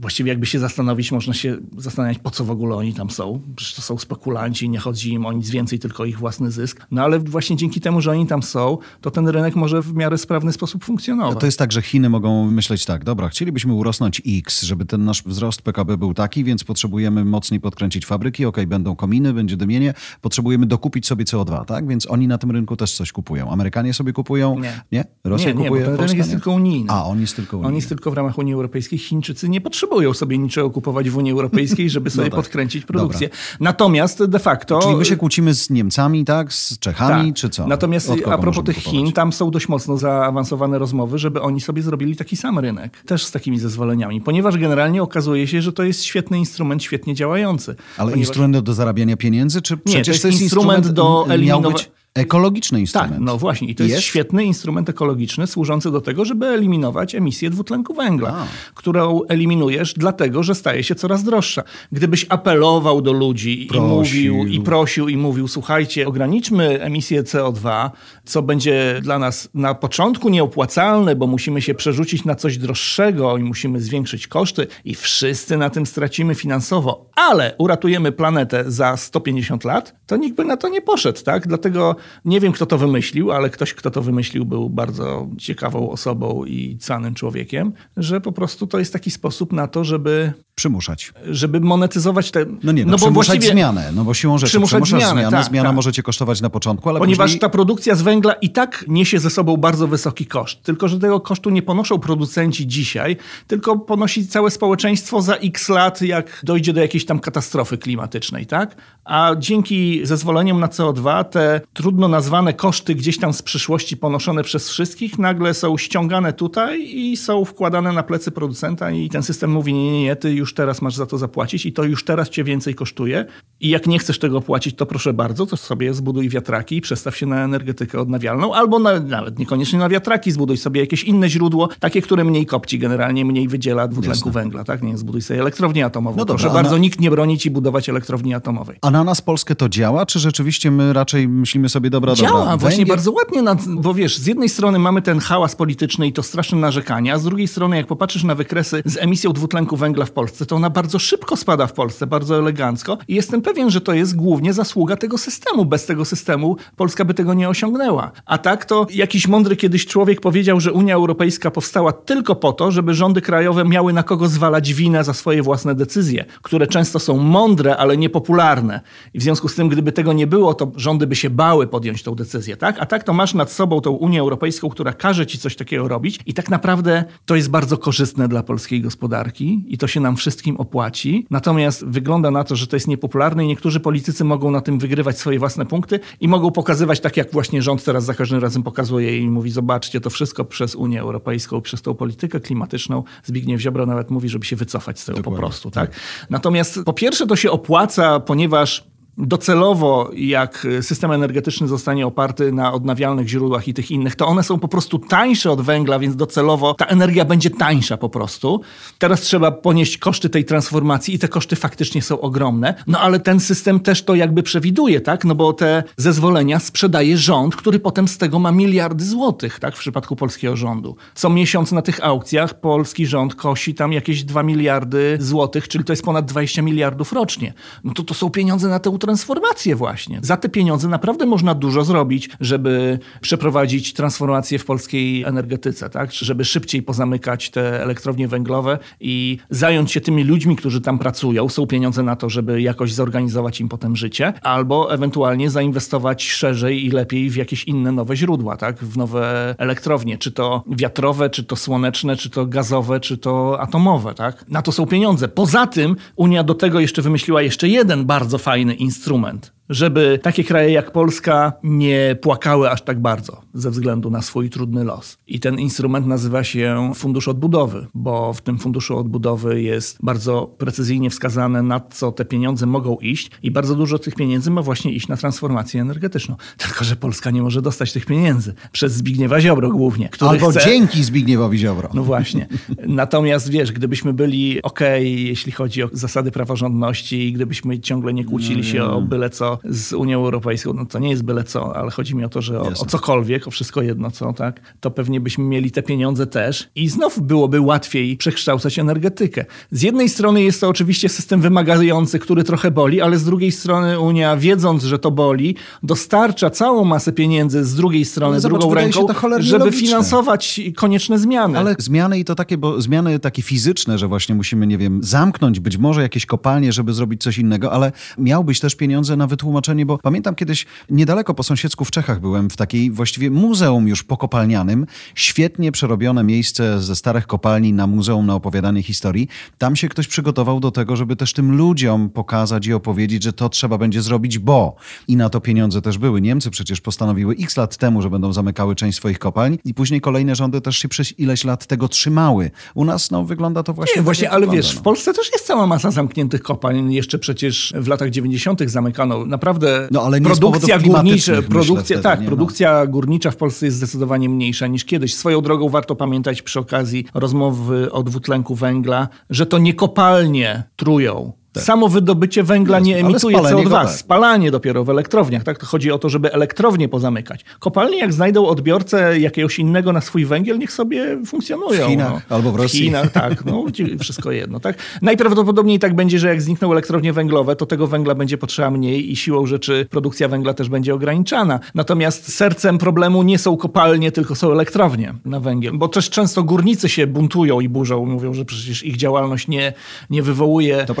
Właściwie 0.00 0.28
jakby 0.28 0.46
się 0.46 0.58
zastanowić, 0.58 1.12
można 1.12 1.34
się 1.34 1.56
zastanawiać, 1.78 2.18
po 2.18 2.30
co 2.30 2.44
w 2.44 2.50
ogóle 2.50 2.76
oni 2.76 2.94
tam 2.94 3.10
są. 3.10 3.40
Przecież 3.56 3.74
to 3.74 3.82
są 3.82 3.98
spekulanci, 3.98 4.68
nie 4.68 4.78
chodzi 4.78 5.12
im 5.12 5.26
o 5.26 5.32
nic 5.32 5.50
więcej, 5.50 5.78
tylko 5.78 6.02
o 6.02 6.06
ich 6.06 6.18
własny 6.18 6.50
zysk. 6.50 6.86
No 6.90 7.02
ale 7.02 7.18
właśnie 7.18 7.56
dzięki 7.56 7.80
temu, 7.80 8.00
że 8.00 8.10
oni 8.10 8.26
tam 8.26 8.42
są, 8.42 8.78
to 9.00 9.10
ten 9.10 9.28
rynek 9.28 9.56
może 9.56 9.82
w 9.82 9.94
miarę 9.94 10.18
sprawny 10.18 10.52
sposób 10.52 10.84
funkcjonować. 10.84 11.40
To 11.40 11.46
jest 11.46 11.58
tak, 11.58 11.72
że 11.72 11.82
Chiny 11.82 12.08
mogą 12.08 12.50
myśleć 12.50 12.84
tak, 12.84 13.04
dobra, 13.04 13.28
chcielibyśmy 13.28 13.74
urosnąć 13.74 14.22
X, 14.26 14.62
żeby 14.62 14.84
ten 14.84 15.04
nasz 15.04 15.22
wzrost 15.22 15.62
PKB 15.62 15.96
był 15.96 16.14
taki, 16.14 16.44
więc 16.44 16.64
potrzebujemy 16.64 17.24
mocniej 17.24 17.60
podkręcić 17.60 18.06
fabryki, 18.06 18.44
ok, 18.44 18.64
będą 18.66 18.96
kominy, 18.96 19.32
będzie 19.32 19.56
dymienie, 19.56 19.94
potrzebujemy 20.20 20.66
dokupić 20.66 21.06
sobie 21.06 21.24
CO2, 21.24 21.64
tak? 21.64 21.88
Więc 21.88 22.10
oni 22.10 22.28
na 22.28 22.38
tym 22.38 22.50
rynku 22.50 22.76
też 22.76 22.92
coś 22.92 23.12
kupują. 23.12 23.50
Amerykanie 23.50 23.94
sobie 23.94 24.12
kupują? 24.12 24.58
Nie. 24.58 24.80
Nie? 24.92 25.04
Rosja 25.24 25.48
nie, 25.48 25.54
nie, 25.54 25.64
kupuje? 25.64 25.84
bo 25.84 25.90
ten 25.90 26.00
rynek 26.00 26.16
jest 26.16 26.30
nie? 26.30 26.36
tylko 26.36 26.52
unijny. 26.52 26.90
A, 26.90 27.04
on 27.04 27.20
jest 27.20 27.36
tylko 27.36 27.56
unijny. 27.56 27.68
On 27.68 27.76
jest 27.76 27.88
tylko 27.88 28.10
w 28.10 28.14
ramach 28.14 28.38
Unii 28.38 28.54
Europejskiej. 28.54 28.98
Chińczycy 28.98 29.48
nie 29.48 29.60
potrzebują 29.60 29.83
sobie 30.14 30.38
niczego 30.38 30.70
kupować 30.70 31.10
w 31.10 31.16
Unii 31.16 31.32
Europejskiej, 31.32 31.90
żeby 31.90 32.10
sobie 32.16 32.30
tak. 32.30 32.36
podkręcić 32.36 32.84
produkcję. 32.84 33.30
Natomiast 33.60 34.24
de 34.24 34.38
facto... 34.38 34.78
Czyli 34.78 34.96
my 34.96 35.04
się 35.04 35.16
kłócimy 35.16 35.54
z 35.54 35.70
Niemcami, 35.70 36.24
tak? 36.24 36.52
Z 36.52 36.78
Czechami, 36.78 37.28
Tak. 37.32 37.36
czy 37.40 37.48
co? 37.48 37.66
Natomiast 37.66 38.10
a 38.26 38.38
propos 38.38 38.64
tych 38.64 38.76
kupować? 38.76 39.00
Chin, 39.00 39.12
tam 39.12 39.32
są 39.32 39.50
dość 39.50 39.68
mocno 39.68 39.96
zaawansowane 39.96 40.78
rozmowy, 40.78 41.18
żeby 41.18 41.40
oni 41.42 41.60
sobie 41.60 41.82
zrobili 41.82 42.16
taki 42.16 42.36
sam 42.36 42.58
rynek, 42.58 43.02
też 43.06 43.24
z 43.24 43.30
takimi 43.30 43.58
zezwoleniami, 43.58 44.20
ponieważ 44.20 44.58
generalnie 44.58 45.02
okazuje 45.02 45.46
się, 45.46 45.62
że 45.62 45.72
to 45.72 45.82
jest 45.82 46.04
świetny 46.04 46.38
instrument, 46.38 46.82
świetnie 46.82 47.14
działający. 47.14 47.70
Ale 47.70 48.10
ponieważ... 48.10 48.18
instrument 48.28 48.58
do 48.58 48.74
zarabiania 48.74 49.16
pieniędzy, 49.16 49.62
czy 49.62 49.76
przecież 49.76 50.20
to 50.20 50.28
jest 50.28 50.42
instrument 50.42 50.88
do 50.88 51.26
miał 51.28 51.38
eliminowa- 51.38 51.72
być 51.72 51.90
ekologiczny 52.14 52.80
instrument? 52.80 53.12
Tak, 53.12 53.20
no 53.20 53.38
właśnie. 53.38 53.68
I 53.68 53.74
to 53.74 53.82
jest, 53.82 53.94
Jest? 53.94 54.06
świetny 54.06 54.44
instrument 54.44 54.88
ekologiczny 54.88 55.46
służący 55.46 55.90
do 55.90 56.00
tego, 56.00 56.24
żeby 56.24 56.46
eliminować 56.46 57.14
emisję 57.14 57.50
dwutlenku 57.50 57.94
węgla, 57.94 58.46
którą 58.74 59.20
eliminujesz 59.28 59.94
dlatego, 59.94 60.42
że 60.42 60.54
staje 60.54 60.84
się 60.84 60.94
coraz 60.94 61.24
droższa. 61.24 61.62
Gdybyś 61.92 62.26
apelował 62.28 63.02
do 63.02 63.12
ludzi 63.12 63.66
Prosił. 63.70 63.84
i 63.84 63.88
mówił, 63.88 64.46
i 64.46 64.60
prosił, 64.60 65.08
i 65.08 65.16
mówił, 65.16 65.48
słuchajcie, 65.48 66.08
ograniczmy 66.08 66.82
emisję 66.82 67.22
CO2, 67.22 67.90
co 68.24 68.42
będzie 68.42 69.00
dla 69.02 69.18
nas 69.18 69.48
na 69.54 69.74
początku 69.74 70.28
nieopłacalne, 70.28 71.16
bo 71.16 71.26
musimy 71.26 71.62
się 71.62 71.74
przerzucić 71.74 72.24
na 72.24 72.34
coś 72.34 72.58
droższego 72.58 73.36
i 73.36 73.42
musimy 73.42 73.80
zwiększyć 73.80 74.26
koszty 74.26 74.66
i 74.84 74.94
wszyscy 74.94 75.56
na 75.56 75.70
tym 75.70 75.86
stracimy 75.86 76.34
finansowo, 76.34 77.10
ale 77.14 77.54
uratujemy 77.58 78.12
planetę 78.12 78.64
za 78.66 78.96
150 78.96 79.64
lat, 79.64 79.94
to 80.06 80.16
nikt 80.16 80.36
by 80.36 80.44
na 80.44 80.56
to 80.56 80.68
nie 80.68 80.82
poszedł, 80.82 81.22
tak? 81.24 81.46
Dlatego 81.46 81.96
nie 82.24 82.40
wiem, 82.40 82.52
kto 82.52 82.66
to 82.66 82.78
wymyślił, 82.78 83.32
ale 83.32 83.50
ktoś, 83.50 83.74
kto 83.74 83.90
to 83.90 84.02
wymyślił, 84.02 84.44
był 84.44 84.70
bardzo 84.70 85.28
ciekawą 85.38 85.90
osobą 85.90 86.44
i 86.44 86.78
canym 86.78 87.14
człowiekiem, 87.14 87.72
że 87.96 88.20
po 88.20 88.32
prostu 88.32 88.66
to 88.66 88.78
jest 88.78 88.92
taki 88.92 89.10
sposób 89.10 89.52
na 89.52 89.68
to, 89.68 89.84
żeby, 89.84 90.32
Przymuszać. 90.54 91.12
żeby 91.30 91.60
monetyzować 91.60 92.30
te... 92.30 92.46
No 92.62 92.72
nie, 92.72 92.84
no, 92.84 92.90
bo 92.90 92.96
przymuszać 92.96 93.26
właściwie- 93.26 93.52
zmianę, 93.52 93.92
no 93.94 94.04
bo 94.04 94.14
siłą 94.14 94.38
rzeczy 94.38 94.50
Przymuszać 94.50 94.82
przymuszasz 94.82 95.08
zmianę, 95.08 95.20
zmianę, 95.20 95.36
tak, 95.36 95.46
zmiana 95.46 95.68
tak. 95.68 95.76
może 95.76 95.92
cię 95.92 96.02
kosztować 96.02 96.40
na 96.40 96.50
początku, 96.50 96.88
ale 96.88 96.98
Ponieważ 96.98 97.24
później... 97.26 97.40
ta 97.40 97.48
produkcja 97.48 97.94
z 97.94 98.02
węgla 98.02 98.32
i 98.32 98.50
tak 98.50 98.84
niesie 98.88 99.18
ze 99.18 99.30
sobą 99.30 99.56
bardzo 99.56 99.88
wysoki 99.88 100.26
koszt. 100.26 100.62
Tylko, 100.62 100.88
że 100.88 100.98
tego 100.98 101.20
kosztu 101.20 101.50
nie 101.50 101.62
ponoszą 101.62 101.98
producenci 101.98 102.66
dzisiaj, 102.66 103.16
tylko 103.46 103.78
ponosi 103.78 104.26
całe 104.26 104.50
społeczeństwo 104.50 105.22
za 105.22 105.34
x 105.34 105.68
lat, 105.68 106.02
jak 106.02 106.40
dojdzie 106.42 106.72
do 106.72 106.80
jakiejś 106.80 107.04
tam 107.06 107.20
katastrofy 107.20 107.78
klimatycznej, 107.78 108.46
tak? 108.46 108.76
A 109.04 109.32
dzięki 109.38 110.00
zezwoleniom 110.06 110.60
na 110.60 110.66
CO2 110.66 111.24
te 111.24 111.60
trudno 111.72 112.08
nazwane 112.08 112.52
koszty 112.52 112.94
gdzieś 112.94 113.18
tam 113.18 113.32
z 113.32 113.42
przyszłości 113.42 113.96
ponoszone 113.96 114.44
przez 114.44 114.70
wszystkich 114.70 115.18
nagle 115.18 115.54
są 115.54 115.78
ściągane 115.78 116.32
tutaj 116.32 116.82
i 116.82 117.16
są 117.16 117.44
wkładane 117.44 117.92
na 117.92 118.02
plecy 118.02 118.30
producenta 118.30 118.90
i 118.90 119.08
ten 119.08 119.22
system 119.22 119.50
mówi 119.50 119.74
nie, 119.74 119.92
nie, 119.92 120.02
nie, 120.02 120.16
ty 120.16 120.32
już 120.32 120.43
teraz 120.52 120.82
masz 120.82 120.94
za 120.94 121.06
to 121.06 121.18
zapłacić 121.18 121.66
i 121.66 121.72
to 121.72 121.84
już 121.84 122.04
teraz 122.04 122.30
cię 122.30 122.44
więcej 122.44 122.74
kosztuje 122.74 123.24
i 123.60 123.68
jak 123.68 123.86
nie 123.86 123.98
chcesz 123.98 124.18
tego 124.18 124.40
płacić, 124.40 124.76
to 124.76 124.86
proszę 124.86 125.12
bardzo, 125.12 125.46
to 125.46 125.56
sobie 125.56 125.94
zbuduj 125.94 126.28
wiatraki 126.28 126.76
i 126.76 126.80
przestaw 126.80 127.16
się 127.16 127.26
na 127.26 127.44
energetykę 127.44 128.00
odnawialną 128.00 128.54
albo 128.54 128.78
na, 128.78 129.00
nawet 129.00 129.38
niekoniecznie 129.38 129.78
na 129.78 129.88
wiatraki, 129.88 130.32
zbuduj 130.32 130.56
sobie 130.56 130.80
jakieś 130.80 131.04
inne 131.04 131.28
źródło, 131.28 131.68
takie, 131.80 132.02
które 132.02 132.24
mniej 132.24 132.46
kopci 132.46 132.78
generalnie, 132.78 133.24
mniej 133.24 133.48
wydziela 133.48 133.88
dwutlenku 133.88 134.28
Jasne. 134.28 134.32
węgla, 134.42 134.64
tak? 134.64 134.82
Nie, 134.82 134.98
zbuduj 134.98 135.22
sobie 135.22 135.40
elektrownię 135.40 135.84
atomową. 135.84 136.16
No 136.16 136.24
dobra, 136.24 136.42
proszę 136.42 136.54
bardzo, 136.54 136.72
na- 136.72 136.78
nikt 136.78 137.00
nie 137.00 137.10
broni 137.10 137.38
ci 137.38 137.50
budować 137.50 137.88
elektrowni 137.88 138.34
atomowej. 138.34 138.76
A 138.82 138.90
na 138.90 139.04
nas 139.04 139.20
Polskę 139.22 139.54
to 139.54 139.68
działa, 139.68 140.06
czy 140.06 140.18
rzeczywiście 140.18 140.70
my 140.70 140.92
raczej 140.92 141.28
myślimy 141.28 141.68
sobie, 141.68 141.90
dobra, 141.90 142.14
Działa 142.14 142.38
dobra, 142.40 142.56
właśnie 142.56 142.84
węgiel- 142.84 142.88
bardzo 142.88 143.12
ładnie, 143.12 143.42
na, 143.42 143.56
bo 143.68 143.94
wiesz, 143.94 144.18
z 144.18 144.26
jednej 144.26 144.48
strony 144.48 144.78
mamy 144.78 145.02
ten 145.02 145.18
hałas 145.18 145.56
polityczny 145.56 146.06
i 146.06 146.12
to 146.12 146.22
straszne 146.22 146.58
narzekania, 146.58 147.14
a 147.14 147.18
z 147.18 147.24
drugiej 147.24 147.48
strony 147.48 147.76
jak 147.76 147.86
popatrzysz 147.86 148.24
na 148.24 148.34
wykresy 148.34 148.82
z 148.84 148.96
emisją 148.96 149.32
dwutlenku 149.32 149.76
węgla 149.76 150.04
w 150.04 150.10
Polsce, 150.10 150.33
to 150.38 150.56
ona 150.56 150.70
bardzo 150.70 150.98
szybko 150.98 151.36
spada 151.36 151.66
w 151.66 151.72
Polsce, 151.72 152.06
bardzo 152.06 152.38
elegancko 152.38 152.98
i 153.08 153.14
jestem 153.14 153.42
pewien, 153.42 153.70
że 153.70 153.80
to 153.80 153.92
jest 153.92 154.16
głównie 154.16 154.52
zasługa 154.52 154.96
tego 154.96 155.18
systemu. 155.18 155.64
Bez 155.64 155.86
tego 155.86 156.04
systemu 156.04 156.56
Polska 156.76 157.04
by 157.04 157.14
tego 157.14 157.34
nie 157.34 157.48
osiągnęła. 157.48 158.12
A 158.26 158.38
tak 158.38 158.64
to 158.64 158.86
jakiś 158.90 159.28
mądry 159.28 159.56
kiedyś 159.56 159.86
człowiek 159.86 160.20
powiedział, 160.20 160.60
że 160.60 160.72
Unia 160.72 160.94
Europejska 160.94 161.50
powstała 161.50 161.92
tylko 161.92 162.36
po 162.36 162.52
to, 162.52 162.70
żeby 162.70 162.94
rządy 162.94 163.20
krajowe 163.20 163.64
miały 163.64 163.92
na 163.92 164.02
kogo 164.02 164.28
zwalać 164.28 164.74
winę 164.74 165.04
za 165.04 165.14
swoje 165.14 165.42
własne 165.42 165.74
decyzje, 165.74 166.24
które 166.42 166.66
często 166.66 166.98
są 166.98 167.16
mądre, 167.16 167.76
ale 167.76 167.96
niepopularne. 167.96 168.80
I 169.14 169.18
w 169.18 169.22
związku 169.22 169.48
z 169.48 169.54
tym, 169.54 169.68
gdyby 169.68 169.92
tego 169.92 170.12
nie 170.12 170.26
było, 170.26 170.54
to 170.54 170.72
rządy 170.76 171.06
by 171.06 171.16
się 171.16 171.30
bały 171.30 171.66
podjąć 171.66 172.02
tą 172.02 172.14
decyzję, 172.14 172.56
tak? 172.56 172.76
A 172.80 172.86
tak 172.86 173.04
to 173.04 173.12
masz 173.12 173.34
nad 173.34 173.52
sobą 173.52 173.80
tą 173.80 173.90
Unię 173.90 174.20
Europejską, 174.20 174.68
która 174.68 174.92
każe 174.92 175.26
ci 175.26 175.38
coś 175.38 175.56
takiego 175.56 175.88
robić 175.88 176.20
i 176.26 176.34
tak 176.34 176.50
naprawdę 176.50 177.04
to 177.26 177.36
jest 177.36 177.50
bardzo 177.50 177.78
korzystne 177.78 178.28
dla 178.28 178.42
polskiej 178.42 178.80
gospodarki 178.80 179.64
i 179.68 179.78
to 179.78 179.86
się 179.86 180.00
nam 180.00 180.16
wszystkim 180.24 180.56
opłaci. 180.56 181.26
Natomiast 181.30 181.86
wygląda 181.86 182.30
na 182.30 182.44
to, 182.44 182.56
że 182.56 182.66
to 182.66 182.76
jest 182.76 182.88
niepopularne 182.88 183.44
i 183.44 183.46
niektórzy 183.46 183.80
politycy 183.80 184.24
mogą 184.24 184.50
na 184.50 184.60
tym 184.60 184.78
wygrywać 184.78 185.18
swoje 185.18 185.38
własne 185.38 185.66
punkty 185.66 186.00
i 186.20 186.28
mogą 186.28 186.50
pokazywać 186.50 187.00
tak, 187.00 187.16
jak 187.16 187.32
właśnie 187.32 187.62
rząd 187.62 187.84
teraz 187.84 188.04
za 188.04 188.14
każdym 188.14 188.40
razem 188.40 188.62
pokazuje 188.62 189.18
i 189.18 189.30
mówi, 189.30 189.50
zobaczcie, 189.50 190.00
to 190.00 190.10
wszystko 190.10 190.44
przez 190.44 190.74
Unię 190.74 191.00
Europejską, 191.00 191.60
przez 191.60 191.82
tą 191.82 191.94
politykę 191.94 192.40
klimatyczną. 192.40 193.04
Zbigniew 193.24 193.60
Ziobro 193.60 193.86
nawet 193.86 194.10
mówi, 194.10 194.28
żeby 194.28 194.44
się 194.44 194.56
wycofać 194.56 195.00
z 195.00 195.04
tego 195.04 195.18
Dokładnie. 195.18 195.36
po 195.36 195.46
prostu, 195.46 195.70
tak? 195.70 195.90
Natomiast 196.30 196.80
po 196.84 196.92
pierwsze 196.92 197.26
to 197.26 197.36
się 197.36 197.50
opłaca, 197.50 198.20
ponieważ 198.20 198.93
docelowo, 199.18 200.10
jak 200.16 200.66
system 200.80 201.12
energetyczny 201.12 201.68
zostanie 201.68 202.06
oparty 202.06 202.52
na 202.52 202.72
odnawialnych 202.72 203.28
źródłach 203.28 203.68
i 203.68 203.74
tych 203.74 203.90
innych, 203.90 204.16
to 204.16 204.26
one 204.26 204.42
są 204.42 204.58
po 204.58 204.68
prostu 204.68 204.98
tańsze 204.98 205.50
od 205.50 205.60
węgla, 205.60 205.98
więc 205.98 206.16
docelowo 206.16 206.74
ta 206.74 206.86
energia 206.86 207.24
będzie 207.24 207.50
tańsza 207.50 207.96
po 207.96 208.08
prostu. 208.08 208.60
Teraz 208.98 209.20
trzeba 209.20 209.50
ponieść 209.50 209.98
koszty 209.98 210.28
tej 210.28 210.44
transformacji 210.44 211.14
i 211.14 211.18
te 211.18 211.28
koszty 211.28 211.56
faktycznie 211.56 212.02
są 212.02 212.20
ogromne. 212.20 212.74
No 212.86 213.00
ale 213.00 213.20
ten 213.20 213.40
system 213.40 213.80
też 213.80 214.02
to 214.02 214.14
jakby 214.14 214.42
przewiduje, 214.42 215.00
tak? 215.00 215.24
No 215.24 215.34
bo 215.34 215.52
te 215.52 215.82
zezwolenia 215.96 216.58
sprzedaje 216.58 217.18
rząd, 217.18 217.56
który 217.56 217.78
potem 217.78 218.08
z 218.08 218.18
tego 218.18 218.38
ma 218.38 218.52
miliardy 218.52 219.04
złotych, 219.04 219.60
tak? 219.60 219.76
W 219.76 219.78
przypadku 219.78 220.16
polskiego 220.16 220.56
rządu. 220.56 220.96
Co 221.14 221.30
miesiąc 221.30 221.72
na 221.72 221.82
tych 221.82 222.04
aukcjach 222.04 222.60
polski 222.60 223.06
rząd 223.06 223.34
kosi 223.34 223.74
tam 223.74 223.92
jakieś 223.92 224.24
2 224.24 224.42
miliardy 224.42 225.16
złotych, 225.20 225.68
czyli 225.68 225.84
to 225.84 225.92
jest 225.92 226.02
ponad 226.02 226.26
20 226.26 226.62
miliardów 226.62 227.12
rocznie. 227.12 227.54
No 227.84 227.92
to 227.92 228.02
to 228.02 228.14
są 228.14 228.30
pieniądze 228.30 228.68
na 228.68 228.78
tę 228.78 228.98
transformację 229.04 229.76
właśnie. 229.76 230.18
Za 230.22 230.36
te 230.36 230.48
pieniądze 230.48 230.88
naprawdę 230.88 231.26
można 231.26 231.54
dużo 231.54 231.84
zrobić, 231.84 232.30
żeby 232.40 232.98
przeprowadzić 233.20 233.92
transformację 233.92 234.58
w 234.58 234.64
polskiej 234.64 235.22
energetyce, 235.22 235.90
tak? 235.90 236.12
Żeby 236.12 236.44
szybciej 236.44 236.82
pozamykać 236.82 237.50
te 237.50 237.82
elektrownie 237.82 238.28
węglowe 238.28 238.78
i 239.00 239.38
zająć 239.50 239.92
się 239.92 240.00
tymi 240.00 240.24
ludźmi, 240.24 240.56
którzy 240.56 240.80
tam 240.80 240.98
pracują. 240.98 241.48
Są 241.48 241.66
pieniądze 241.66 242.02
na 242.02 242.16
to, 242.16 242.28
żeby 242.30 242.62
jakoś 242.62 242.92
zorganizować 242.92 243.60
im 243.60 243.68
potem 243.68 243.96
życie, 243.96 244.32
albo 244.42 244.94
ewentualnie 244.94 245.50
zainwestować 245.50 246.24
szerzej 246.24 246.86
i 246.86 246.90
lepiej 246.90 247.30
w 247.30 247.36
jakieś 247.36 247.64
inne 247.64 247.92
nowe 247.92 248.16
źródła, 248.16 248.56
tak? 248.56 248.84
W 248.84 248.96
nowe 248.96 249.54
elektrownie, 249.58 250.18
czy 250.18 250.32
to 250.32 250.64
wiatrowe, 250.66 251.30
czy 251.30 251.44
to 251.44 251.56
słoneczne, 251.56 252.16
czy 252.16 252.30
to 252.30 252.46
gazowe, 252.46 253.00
czy 253.00 253.18
to 253.18 253.60
atomowe, 253.60 254.14
tak? 254.14 254.44
Na 254.48 254.62
to 254.62 254.72
są 254.72 254.86
pieniądze. 254.86 255.28
Poza 255.28 255.66
tym 255.66 255.96
Unia 256.16 256.44
do 256.44 256.54
tego 256.54 256.80
jeszcze 256.80 257.02
wymyśliła 257.02 257.42
jeszcze 257.42 257.68
jeden 257.68 258.04
bardzo 258.04 258.38
fajny 258.38 258.74
instrument, 258.74 258.93
instrument 258.94 259.50
żeby 259.74 260.18
takie 260.22 260.44
kraje 260.44 260.70
jak 260.70 260.90
Polska 260.90 261.52
nie 261.62 262.16
płakały 262.20 262.70
aż 262.70 262.82
tak 262.82 263.00
bardzo 263.00 263.42
ze 263.54 263.70
względu 263.70 264.10
na 264.10 264.22
swój 264.22 264.50
trudny 264.50 264.84
los. 264.84 265.18
I 265.26 265.40
ten 265.40 265.58
instrument 265.58 266.06
nazywa 266.06 266.44
się 266.44 266.92
Fundusz 266.94 267.28
Odbudowy, 267.28 267.86
bo 267.94 268.32
w 268.32 268.40
tym 268.40 268.58
Funduszu 268.58 268.98
Odbudowy 268.98 269.62
jest 269.62 269.98
bardzo 270.02 270.54
precyzyjnie 270.58 271.10
wskazane, 271.10 271.62
na 271.62 271.80
co 271.80 272.12
te 272.12 272.24
pieniądze 272.24 272.66
mogą 272.66 272.96
iść 272.96 273.30
i 273.42 273.50
bardzo 273.50 273.74
dużo 273.74 273.98
tych 273.98 274.14
pieniędzy 274.14 274.50
ma 274.50 274.62
właśnie 274.62 274.92
iść 274.92 275.08
na 275.08 275.16
transformację 275.16 275.80
energetyczną. 275.80 276.36
Tylko, 276.64 276.84
że 276.84 276.96
Polska 276.96 277.30
nie 277.30 277.42
może 277.42 277.62
dostać 277.62 277.92
tych 277.92 278.06
pieniędzy 278.06 278.54
przez 278.72 278.92
Zbigniewa 278.92 279.40
Ziobro 279.40 279.70
głównie. 279.70 280.08
Albo 280.20 280.50
chce... 280.50 280.60
dzięki 280.64 281.04
Zbigniewowi 281.04 281.58
Ziobro. 281.58 281.90
No 281.94 282.04
właśnie. 282.04 282.46
Natomiast 282.86 283.50
wiesz, 283.50 283.72
gdybyśmy 283.72 284.12
byli 284.12 284.62
ok, 284.62 284.80
jeśli 285.00 285.52
chodzi 285.52 285.82
o 285.82 285.88
zasady 285.92 286.30
praworządności 286.30 287.28
i 287.28 287.32
gdybyśmy 287.32 287.80
ciągle 287.80 288.14
nie 288.14 288.24
kłócili 288.24 288.64
się 288.64 288.84
o 288.84 289.00
byle 289.00 289.30
co 289.30 289.58
z 289.64 289.92
Unią 289.92 290.18
Europejską, 290.18 290.72
no 290.72 290.86
to 290.86 290.98
nie 290.98 291.10
jest 291.10 291.22
byle 291.22 291.44
co, 291.44 291.76
ale 291.76 291.90
chodzi 291.90 292.16
mi 292.16 292.24
o 292.24 292.28
to, 292.28 292.42
że 292.42 292.60
o, 292.60 292.68
o 292.68 292.86
cokolwiek, 292.86 293.48
o 293.48 293.50
wszystko 293.50 293.82
jedno 293.82 294.10
co, 294.10 294.32
tak, 294.32 294.60
to 294.80 294.90
pewnie 294.90 295.20
byśmy 295.20 295.44
mieli 295.44 295.70
te 295.70 295.82
pieniądze 295.82 296.26
też 296.26 296.68
i 296.74 296.88
znów 296.88 297.22
byłoby 297.22 297.60
łatwiej 297.60 298.16
przekształcać 298.16 298.78
energetykę. 298.78 299.44
Z 299.70 299.82
jednej 299.82 300.08
strony 300.08 300.42
jest 300.42 300.60
to 300.60 300.68
oczywiście 300.68 301.08
system 301.08 301.40
wymagający, 301.40 302.18
który 302.18 302.44
trochę 302.44 302.70
boli, 302.70 303.00
ale 303.00 303.18
z 303.18 303.24
drugiej 303.24 303.52
strony 303.52 304.00
Unia, 304.00 304.36
wiedząc, 304.36 304.84
że 304.84 304.98
to 304.98 305.10
boli, 305.10 305.56
dostarcza 305.82 306.50
całą 306.50 306.84
masę 306.84 307.12
pieniędzy 307.12 307.64
z 307.64 307.74
drugiej 307.74 308.04
strony, 308.04 308.40
zobacz, 308.40 308.60
drugą 308.60 308.74
ręką, 308.74 309.06
żeby 309.38 309.64
logiczne. 309.64 309.86
finansować 309.86 310.60
konieczne 310.76 311.18
zmiany. 311.18 311.58
Ale 311.58 311.76
zmiany 311.78 312.18
i 312.18 312.24
to 312.24 312.34
takie, 312.34 312.58
bo 312.58 312.80
zmiany 312.80 313.18
takie 313.18 313.42
fizyczne, 313.42 313.98
że 313.98 314.08
właśnie 314.08 314.34
musimy, 314.34 314.66
nie 314.66 314.78
wiem, 314.78 315.00
zamknąć 315.02 315.60
być 315.60 315.78
może 315.78 316.02
jakieś 316.02 316.26
kopalnie, 316.26 316.72
żeby 316.72 316.92
zrobić 316.92 317.22
coś 317.22 317.38
innego, 317.38 317.72
ale 317.72 317.92
miałbyś 318.18 318.60
też 318.60 318.74
pieniądze 318.74 319.16
na 319.16 319.26
wytłumaczenie, 319.26 319.43
bo 319.86 319.98
pamiętam 319.98 320.34
kiedyś 320.34 320.66
niedaleko 320.90 321.34
po 321.34 321.42
sąsiedzku 321.42 321.84
w 321.84 321.90
Czechach 321.90 322.20
byłem 322.20 322.50
w 322.50 322.56
takiej 322.56 322.90
właściwie 322.90 323.30
muzeum 323.30 323.88
już 323.88 324.02
pokopalnianym, 324.02 324.86
świetnie 325.14 325.72
przerobione 325.72 326.24
miejsce 326.24 326.80
ze 326.80 326.96
starych 326.96 327.26
kopalni 327.26 327.72
na 327.72 327.86
muzeum 327.86 328.26
na 328.26 328.34
opowiadanie 328.34 328.82
historii. 328.82 329.28
Tam 329.58 329.76
się 329.76 329.88
ktoś 329.88 330.08
przygotował 330.08 330.60
do 330.60 330.70
tego, 330.70 330.96
żeby 330.96 331.16
też 331.16 331.32
tym 331.32 331.56
ludziom 331.56 332.10
pokazać 332.10 332.66
i 332.66 332.72
opowiedzieć, 332.72 333.22
że 333.22 333.32
to 333.32 333.48
trzeba 333.48 333.78
będzie 333.78 334.02
zrobić, 334.02 334.38
bo 334.38 334.76
i 335.08 335.16
na 335.16 335.28
to 335.28 335.40
pieniądze 335.40 335.82
też 335.82 335.98
były. 335.98 336.20
Niemcy 336.20 336.50
przecież 336.50 336.80
postanowiły 336.80 337.34
x 337.40 337.56
lat 337.56 337.76
temu, 337.76 338.02
że 338.02 338.10
będą 338.10 338.32
zamykały 338.32 338.74
część 338.74 338.98
swoich 338.98 339.18
kopalń 339.18 339.58
i 339.64 339.74
później 339.74 340.00
kolejne 340.00 340.34
rządy 340.34 340.60
też 340.60 340.78
się 340.78 340.88
przez 340.88 341.18
ileś 341.18 341.44
lat 341.44 341.66
tego 341.66 341.88
trzymały. 341.88 342.50
U 342.74 342.84
nas 342.84 343.10
no, 343.10 343.24
wygląda 343.24 343.62
to 343.62 343.72
właśnie 343.72 343.92
Nie, 343.92 343.96
tak, 343.96 344.04
właśnie, 344.04 344.30
ale 344.30 344.40
wygląda, 344.40 344.62
wiesz, 344.62 344.74
no. 344.74 344.80
w 344.80 344.82
Polsce 344.82 345.14
też 345.14 345.32
jest 345.32 345.46
cała 345.46 345.66
masa 345.66 345.90
zamkniętych 345.90 346.42
kopalń. 346.42 346.92
Jeszcze 346.92 347.18
przecież 347.18 347.72
w 347.76 347.88
latach 347.88 348.10
90. 348.10 348.62
zamykano. 348.66 349.26
Naprawdę 349.34 349.88
No, 349.90 350.02
ale 350.02 350.20
produkcja 350.20 350.78
górnicza, 350.78 351.42
produkcja, 351.42 351.84
wtedy, 351.84 352.02
tak, 352.02 352.18
nie? 352.18 352.24
No. 352.24 352.28
produkcja 352.28 352.86
górnicza 352.86 353.30
w 353.30 353.36
Polsce 353.36 353.66
jest 353.66 353.76
zdecydowanie 353.76 354.28
mniejsza 354.28 354.66
niż 354.66 354.84
kiedyś. 354.84 355.14
Swoją 355.14 355.40
drogą 355.40 355.68
warto 355.68 355.96
pamiętać 355.96 356.42
przy 356.42 356.60
okazji 356.60 357.06
rozmowy 357.14 357.92
o 357.92 358.02
dwutlenku 358.02 358.54
węgla, 358.54 359.08
że 359.30 359.46
to 359.46 359.58
nie 359.58 359.74
kopalnie 359.74 360.62
trują. 360.76 361.32
Samo 361.60 361.88
wydobycie 361.88 362.42
węgla 362.42 362.78
nie 362.78 362.98
emituje 362.98 363.38
spalenie 363.38 363.62
CO2. 363.62 363.64
go 363.64 363.70
tak. 363.70 363.90
Spalanie 363.90 364.50
dopiero 364.50 364.84
w 364.84 364.90
elektrowniach. 364.90 365.44
Tak? 365.44 365.58
To 365.58 365.66
chodzi 365.66 365.92
o 365.92 365.98
to, 365.98 366.08
żeby 366.08 366.32
elektrownie 366.32 366.88
pozamykać. 366.88 367.44
Kopalnie 367.58 367.98
jak 367.98 368.12
znajdą 368.12 368.46
odbiorcę 368.46 369.20
jakiegoś 369.20 369.58
innego 369.58 369.92
na 369.92 370.00
swój 370.00 370.24
węgiel, 370.24 370.58
niech 370.58 370.72
sobie 370.72 371.18
funkcjonują. 371.26 371.86
W 371.86 371.88
Chinach 371.88 372.30
no. 372.30 372.36
albo 372.36 372.52
w 372.52 372.56
Rosji. 372.56 372.80
W 372.80 372.82
Chinach, 372.82 373.10
tak. 373.12 373.44
No, 373.44 373.64
wszystko 374.00 374.32
jedno. 374.32 374.60
Tak? 374.60 374.78
Najprawdopodobniej 375.02 375.78
tak 375.78 375.94
będzie, 375.94 376.18
że 376.18 376.28
jak 376.28 376.42
znikną 376.42 376.72
elektrownie 376.72 377.12
węglowe, 377.12 377.56
to 377.56 377.66
tego 377.66 377.86
węgla 377.86 378.14
będzie 378.14 378.38
potrzeba 378.38 378.70
mniej 378.70 379.12
i 379.12 379.16
siłą 379.16 379.46
rzeczy 379.46 379.86
produkcja 379.90 380.28
węgla 380.28 380.54
też 380.54 380.68
będzie 380.68 380.94
ograniczana. 380.94 381.60
Natomiast 381.74 382.34
sercem 382.34 382.78
problemu 382.78 383.22
nie 383.22 383.38
są 383.38 383.56
kopalnie, 383.56 384.12
tylko 384.12 384.34
są 384.34 384.52
elektrownie 384.52 385.14
na 385.24 385.40
węgiel. 385.40 385.78
Bo 385.78 385.88
też 385.88 386.10
często 386.10 386.42
górnicy 386.42 386.88
się 386.88 387.06
buntują 387.06 387.60
i 387.60 387.68
burzą. 387.68 388.06
Mówią, 388.06 388.34
że 388.34 388.44
przecież 388.44 388.82
ich 388.82 388.96
działalność 388.96 389.48
nie, 389.48 389.72
nie 390.10 390.22
wywołuje 390.22 390.84
To 390.86 390.94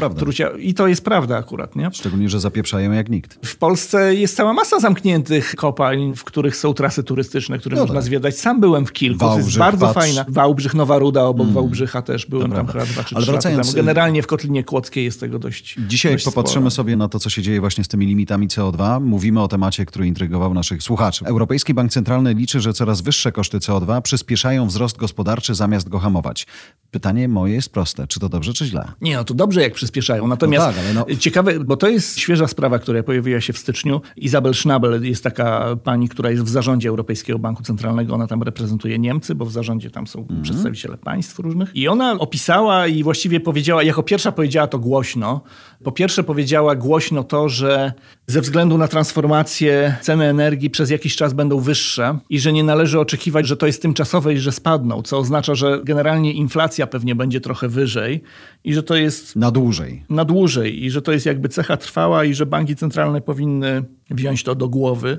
trucia. 0.48 0.62
I 0.64 0.74
to 0.74 0.86
jest 0.86 1.04
prawda 1.04 1.36
akurat, 1.36 1.76
nie? 1.76 1.90
Szczególnie, 1.92 2.28
że 2.28 2.40
zapieprzają 2.40 2.92
jak 2.92 3.08
nikt. 3.10 3.46
W 3.46 3.56
Polsce 3.56 4.14
jest 4.14 4.36
cała 4.36 4.52
masa 4.52 4.80
zamkniętych 4.80 5.54
kopalń, 5.56 6.14
w 6.16 6.24
których 6.24 6.56
są 6.56 6.74
trasy 6.74 7.02
turystyczne, 7.04 7.58
które 7.58 7.76
No 7.76 7.82
można 7.82 7.94
tak. 7.94 8.04
zwiedzać. 8.04 8.38
Sam 8.38 8.60
byłem 8.60 8.86
w 8.86 8.92
kilku, 8.92 9.18
to 9.18 9.24
jest 9.26 9.36
Wałbrzych, 9.38 9.58
bardzo 9.58 9.86
patrz. 9.86 9.94
fajna. 9.98 10.24
Wałbrzych, 10.28 10.74
Nowa 10.74 10.98
Ruda, 10.98 11.22
obok 11.24 11.48
Wałbrzycha 11.48 12.02
też 12.02 12.26
byłem 12.26 12.52
tam 12.52 12.66
prawda. 12.66 12.80
chyba 12.84 12.92
dwa 12.92 13.04
czy 13.04 13.16
Ale 13.16 13.26
wracając, 13.26 13.66
temu. 13.66 13.76
Generalnie 13.76 14.22
w 14.22 14.26
Kotlinie 14.26 14.64
Kłodzkiej 14.64 15.04
jest 15.04 15.20
tego 15.20 15.38
dość 15.38 15.76
Dzisiaj 15.88 16.12
dość 16.12 16.24
popatrzymy 16.24 16.70
sporo. 16.70 16.84
sobie 16.84 16.96
na 16.96 17.08
to, 17.08 17.18
co 17.18 17.30
się 17.30 17.42
dzieje 17.42 17.60
właśnie 17.60 17.84
z 17.84 17.88
tymi 17.88 18.06
limitami 18.06 18.48
CO2. 18.48 19.00
Mówimy 19.00 19.42
o 19.42 19.48
temacie, 19.48 19.86
który 19.86 20.06
intrygował 20.06 20.54
naszych 20.54 20.82
słuchaczy. 20.82 21.24
Europejski 21.26 21.74
Bank 21.74 21.92
Centralny 21.92 22.34
liczy, 22.34 22.60
że 22.60 22.72
coraz 22.72 23.00
wyższe 23.00 23.32
koszty 23.32 23.58
CO2 23.58 24.02
przyspieszają 24.02 24.66
wzrost 24.66 24.96
gospodarczy 24.96 25.54
zamiast 25.54 25.88
go 25.88 25.98
hamować. 25.98 26.46
Pytanie 26.90 27.28
moje 27.28 27.54
jest 27.54 27.68
proste. 27.72 28.06
Czy 28.06 28.20
to 28.20 28.28
dobrze, 28.28 28.52
czy 28.52 28.66
źle? 28.66 28.92
Nie, 29.00 29.16
no 29.16 29.24
to 29.24 29.34
dobrze, 29.34 29.60
jak 29.62 29.74
przyspieszają. 29.74 30.26
Natomiast 30.34 30.66
No 30.66 30.72
tak, 30.72 30.80
ale 30.84 30.94
no- 30.94 31.06
ciekawe, 31.18 31.60
bo 31.60 31.76
to 31.76 31.88
jest 31.88 32.18
świeża 32.18 32.46
sprawa, 32.48 32.78
która 32.78 33.02
pojawiła 33.02 33.40
się 33.40 33.52
w 33.52 33.58
styczniu. 33.58 34.00
Izabel 34.16 34.54
Schnabel 34.54 35.04
jest 35.04 35.24
taka 35.24 35.76
pani, 35.84 36.08
która 36.08 36.30
jest 36.30 36.42
w 36.42 36.48
zarządzie 36.48 36.88
Europejskiego 36.88 37.38
Banku 37.38 37.62
Centralnego. 37.62 38.14
Ona 38.14 38.26
tam 38.26 38.42
reprezentuje 38.42 38.98
Niemcy, 38.98 39.34
bo 39.34 39.44
w 39.44 39.52
zarządzie 39.52 39.90
tam 39.90 40.06
są 40.06 40.18
Mhm. 40.20 40.42
przedstawiciele 40.42 40.96
państw 40.96 41.38
różnych. 41.38 41.76
I 41.76 41.88
ona 41.88 42.12
opisała 42.18 42.86
i 42.86 43.02
właściwie 43.02 43.40
powiedziała, 43.40 43.82
jako 43.82 44.02
pierwsza 44.02 44.32
powiedziała 44.32 44.66
to 44.66 44.78
głośno. 44.78 45.40
Po 45.84 45.92
pierwsze 45.92 46.24
powiedziała 46.24 46.74
głośno 46.76 47.24
to, 47.24 47.48
że 47.48 47.92
ze 48.26 48.40
względu 48.40 48.78
na 48.78 48.88
transformację 48.88 49.96
ceny 50.00 50.24
energii 50.24 50.70
przez 50.70 50.90
jakiś 50.90 51.16
czas 51.16 51.32
będą 51.32 51.60
wyższe 51.60 52.18
i 52.30 52.40
że 52.40 52.52
nie 52.52 52.64
należy 52.64 53.00
oczekiwać, 53.00 53.46
że 53.46 53.56
to 53.56 53.66
jest 53.66 53.82
tymczasowe 53.82 54.34
i 54.34 54.38
że 54.38 54.52
spadną, 54.52 55.02
co 55.02 55.18
oznacza, 55.18 55.54
że 55.54 55.80
generalnie 55.84 56.32
inflacja 56.32 56.86
pewnie 56.86 57.14
będzie 57.14 57.40
trochę 57.40 57.68
wyżej 57.68 58.22
i 58.64 58.74
że 58.74 58.82
to 58.82 58.96
jest 58.96 59.36
Na 59.36 59.50
dłużej. 59.50 60.04
Na 60.24 60.28
dłużej 60.28 60.84
i 60.84 60.90
że 60.90 61.02
to 61.02 61.12
jest 61.12 61.26
jakby 61.26 61.48
cecha 61.48 61.76
trwała 61.76 62.24
i 62.24 62.34
że 62.34 62.46
banki 62.46 62.76
centralne 62.76 63.20
powinny 63.20 63.82
wziąć 64.10 64.42
to 64.42 64.54
do 64.54 64.68
głowy, 64.68 65.18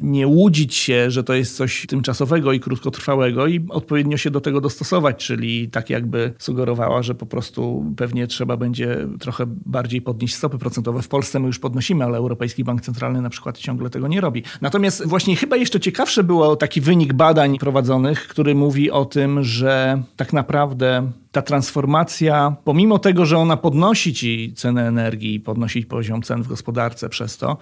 nie 0.00 0.26
łudzić 0.26 0.74
się, 0.74 1.10
że 1.10 1.24
to 1.24 1.34
jest 1.34 1.56
coś 1.56 1.86
tymczasowego 1.86 2.52
i 2.52 2.60
krótkotrwałego 2.60 3.46
i 3.46 3.66
odpowiednio 3.68 4.16
się 4.16 4.30
do 4.30 4.40
tego 4.40 4.60
dostosować, 4.60 5.26
czyli 5.26 5.68
tak 5.68 5.90
jakby 5.90 6.32
sugerowała, 6.38 7.02
że 7.02 7.14
po 7.14 7.26
prostu 7.26 7.92
pewnie 7.96 8.26
trzeba 8.26 8.56
będzie 8.56 9.08
trochę 9.20 9.44
bardziej 9.46 10.02
podnieść 10.02 10.34
stopy 10.34 10.58
procentowe. 10.58 11.02
W 11.02 11.08
Polsce 11.08 11.40
my 11.40 11.46
już 11.46 11.58
podnosimy, 11.58 12.04
ale 12.04 12.18
Europejski 12.18 12.64
Bank 12.64 12.80
Centralny 12.80 13.22
na 13.22 13.30
przykład 13.30 13.58
ciągle 13.58 13.90
tego 13.90 14.08
nie 14.08 14.20
robi. 14.20 14.42
Natomiast 14.60 15.06
właśnie 15.06 15.36
chyba 15.36 15.56
jeszcze 15.56 15.80
ciekawszy 15.80 16.24
był 16.24 16.56
taki 16.56 16.80
wynik 16.80 17.12
badań 17.12 17.58
prowadzonych, 17.58 18.28
który 18.28 18.54
mówi 18.54 18.90
o 18.90 19.04
tym, 19.04 19.44
że 19.44 20.02
tak 20.16 20.32
naprawdę 20.32 21.10
ta 21.32 21.42
transformacja, 21.42 22.56
pomimo 22.64 22.98
tego, 22.98 23.26
że 23.26 23.38
ona 23.38 23.56
podnosi 23.56 24.14
ci 24.14 24.52
cenę 24.56 24.88
energii, 24.88 25.40
podnosi 25.40 25.82
poziom 25.82 26.22
cen 26.22 26.42
w 26.42 26.48
gospodarce 26.48 27.08
przez 27.08 27.36
to, 27.36 27.56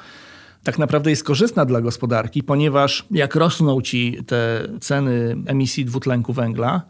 tak 0.65 0.79
naprawdę 0.79 1.11
jest 1.11 1.25
korzystna 1.25 1.65
dla 1.65 1.81
gospodarki, 1.81 2.43
ponieważ 2.43 3.07
jak 3.11 3.35
rosną 3.35 3.81
ci 3.83 4.19
te 4.27 4.69
ceny 4.81 5.37
emisji 5.47 5.85
dwutlenku 5.85 6.33
węgla, 6.33 6.83